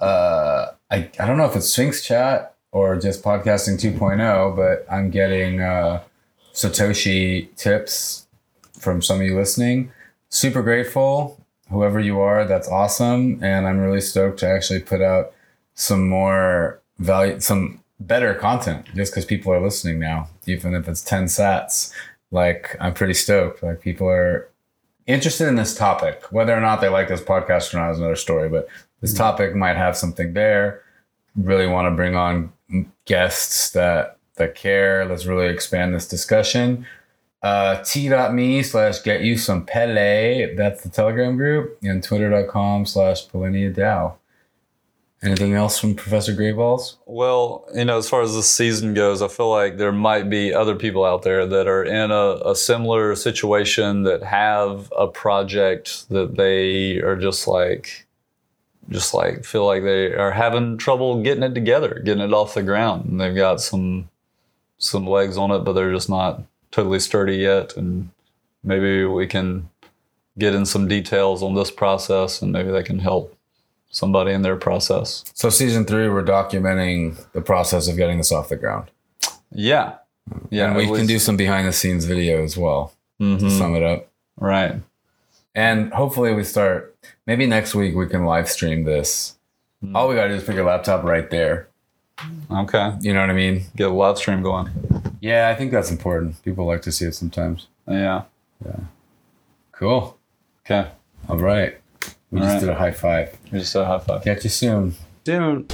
uh, 0.00 0.66
I, 0.90 1.10
I 1.18 1.26
don't 1.26 1.36
know 1.36 1.46
if 1.46 1.56
it's 1.56 1.68
Sphinx 1.68 2.04
Chat 2.04 2.54
or 2.72 2.96
just 2.96 3.22
Podcasting 3.22 3.80
2.0, 3.80 4.56
but 4.56 4.86
I'm 4.92 5.10
getting 5.10 5.60
uh, 5.60 6.02
Satoshi 6.52 7.54
tips 7.56 8.26
from 8.78 9.02
some 9.02 9.20
of 9.20 9.26
you 9.26 9.36
listening. 9.36 9.90
Super 10.28 10.62
grateful, 10.62 11.40
whoever 11.70 12.00
you 12.00 12.20
are, 12.20 12.44
that's 12.44 12.68
awesome. 12.68 13.42
And 13.42 13.66
I'm 13.66 13.78
really 13.78 14.00
stoked 14.00 14.40
to 14.40 14.48
actually 14.48 14.80
put 14.80 15.00
out 15.00 15.32
some 15.74 16.08
more 16.08 16.80
value, 16.98 17.40
some 17.40 17.82
better 17.98 18.34
content 18.34 18.86
just 18.94 19.12
because 19.12 19.24
people 19.24 19.52
are 19.52 19.60
listening 19.60 19.98
now, 19.98 20.28
even 20.46 20.74
if 20.74 20.88
it's 20.88 21.02
10 21.02 21.24
sats 21.24 21.92
like 22.30 22.76
i'm 22.80 22.94
pretty 22.94 23.14
stoked 23.14 23.62
like 23.62 23.80
people 23.80 24.08
are 24.08 24.48
interested 25.06 25.46
in 25.46 25.56
this 25.56 25.76
topic 25.76 26.24
whether 26.30 26.56
or 26.56 26.60
not 26.60 26.80
they 26.80 26.88
like 26.88 27.08
this 27.08 27.20
podcast 27.20 27.72
or 27.72 27.78
not 27.78 27.90
is 27.90 27.98
another 27.98 28.16
story 28.16 28.48
but 28.48 28.68
this 29.00 29.14
topic 29.14 29.54
might 29.54 29.76
have 29.76 29.96
something 29.96 30.32
there. 30.32 30.82
Really 31.36 31.66
want 31.66 31.86
to 31.86 31.90
bring 31.90 32.16
on 32.16 32.52
guests 33.04 33.70
that 33.70 34.18
that 34.36 34.54
care. 34.54 35.04
Let's 35.04 35.26
really 35.26 35.48
expand 35.48 35.94
this 35.94 36.08
discussion. 36.08 36.86
Uh 37.42 37.82
t.me 37.82 38.62
slash 38.62 39.02
get 39.02 39.20
you 39.20 39.36
some 39.36 39.64
pele. 39.64 40.54
That's 40.54 40.82
the 40.82 40.88
telegram 40.88 41.36
group 41.36 41.78
and 41.82 42.02
twitter.com 42.02 42.86
slash 42.86 43.28
polenia 43.28 43.74
DAO. 43.74 44.14
Anything 45.22 45.54
else 45.54 45.78
from 45.78 45.94
Professor 45.94 46.32
Grayballs? 46.34 46.96
Well, 47.06 47.66
you 47.74 47.84
know, 47.84 47.96
as 47.96 48.08
far 48.08 48.20
as 48.22 48.34
the 48.34 48.42
season 48.42 48.92
goes, 48.92 49.22
I 49.22 49.28
feel 49.28 49.50
like 49.50 49.78
there 49.78 49.92
might 49.92 50.28
be 50.28 50.52
other 50.52 50.76
people 50.76 51.04
out 51.04 51.22
there 51.22 51.46
that 51.46 51.66
are 51.66 51.82
in 51.82 52.10
a, 52.10 52.50
a 52.50 52.54
similar 52.54 53.16
situation 53.16 54.02
that 54.02 54.22
have 54.22 54.92
a 54.96 55.08
project 55.08 56.08
that 56.10 56.36
they 56.36 56.98
are 56.98 57.16
just 57.16 57.48
like, 57.48 58.05
just 58.90 59.14
like 59.14 59.44
feel 59.44 59.66
like 59.66 59.82
they 59.82 60.12
are 60.14 60.30
having 60.32 60.78
trouble 60.78 61.22
getting 61.22 61.42
it 61.42 61.54
together, 61.54 62.00
getting 62.04 62.22
it 62.22 62.32
off 62.32 62.54
the 62.54 62.62
ground, 62.62 63.06
and 63.08 63.20
they've 63.20 63.34
got 63.34 63.60
some 63.60 64.08
some 64.78 65.06
legs 65.06 65.36
on 65.38 65.50
it, 65.50 65.60
but 65.60 65.72
they're 65.72 65.92
just 65.92 66.10
not 66.10 66.42
totally 66.70 67.00
sturdy 67.00 67.36
yet. 67.36 67.76
And 67.76 68.10
maybe 68.62 69.04
we 69.04 69.26
can 69.26 69.70
get 70.38 70.54
in 70.54 70.66
some 70.66 70.86
details 70.86 71.42
on 71.42 71.54
this 71.54 71.70
process, 71.70 72.42
and 72.42 72.52
maybe 72.52 72.70
they 72.70 72.82
can 72.82 72.98
help 72.98 73.34
somebody 73.90 74.32
in 74.32 74.42
their 74.42 74.56
process. 74.56 75.24
So 75.34 75.48
season 75.48 75.84
three, 75.86 76.08
we're 76.10 76.22
documenting 76.24 77.16
the 77.32 77.40
process 77.40 77.88
of 77.88 77.96
getting 77.96 78.18
this 78.18 78.32
off 78.32 78.50
the 78.50 78.56
ground. 78.56 78.90
Yeah. 79.50 79.94
Yeah. 80.50 80.66
and 80.68 80.76
we 80.76 80.84
can 80.86 80.92
least- 80.94 81.08
do 81.08 81.18
some 81.20 81.36
behind 81.36 81.66
the 81.68 81.72
scenes 81.72 82.04
video 82.04 82.42
as 82.42 82.56
well 82.56 82.92
to 83.20 83.24
Mhm. 83.24 83.58
sum 83.58 83.74
it 83.76 83.82
up. 83.82 84.08
Right. 84.38 84.74
And 85.56 85.90
hopefully 85.94 86.34
we 86.34 86.44
start 86.44 86.94
maybe 87.26 87.46
next 87.46 87.74
week 87.74 87.96
we 87.96 88.06
can 88.06 88.26
live 88.26 88.48
stream 88.48 88.84
this. 88.84 89.38
Hmm. 89.82 89.96
All 89.96 90.06
we 90.06 90.14
gotta 90.14 90.28
do 90.28 90.34
is 90.34 90.44
put 90.44 90.54
your 90.54 90.66
laptop 90.66 91.02
right 91.02 91.28
there. 91.30 91.68
Okay. 92.50 92.92
You 93.00 93.14
know 93.14 93.20
what 93.22 93.30
I 93.30 93.32
mean? 93.32 93.62
Get 93.74 93.88
a 93.88 93.90
live 93.90 94.18
stream 94.18 94.42
going. 94.42 94.70
Yeah, 95.20 95.48
I 95.48 95.54
think 95.54 95.72
that's 95.72 95.90
important. 95.90 96.42
People 96.44 96.66
like 96.66 96.82
to 96.82 96.92
see 96.92 97.06
it 97.06 97.14
sometimes. 97.14 97.68
Yeah. 97.88 98.24
Yeah. 98.64 98.76
Cool. 99.72 100.18
Okay. 100.64 100.90
All 101.28 101.38
right. 101.38 101.78
We 102.30 102.38
All 102.40 102.44
just 102.44 102.54
right. 102.54 102.60
did 102.60 102.68
a 102.68 102.74
high 102.74 102.92
five. 102.92 103.36
We 103.50 103.58
just 103.58 103.72
did 103.72 103.80
a 103.82 103.86
high 103.86 103.98
five. 103.98 104.24
Catch 104.24 104.44
you 104.44 104.50
soon. 104.50 104.94
Dude. 105.24 105.72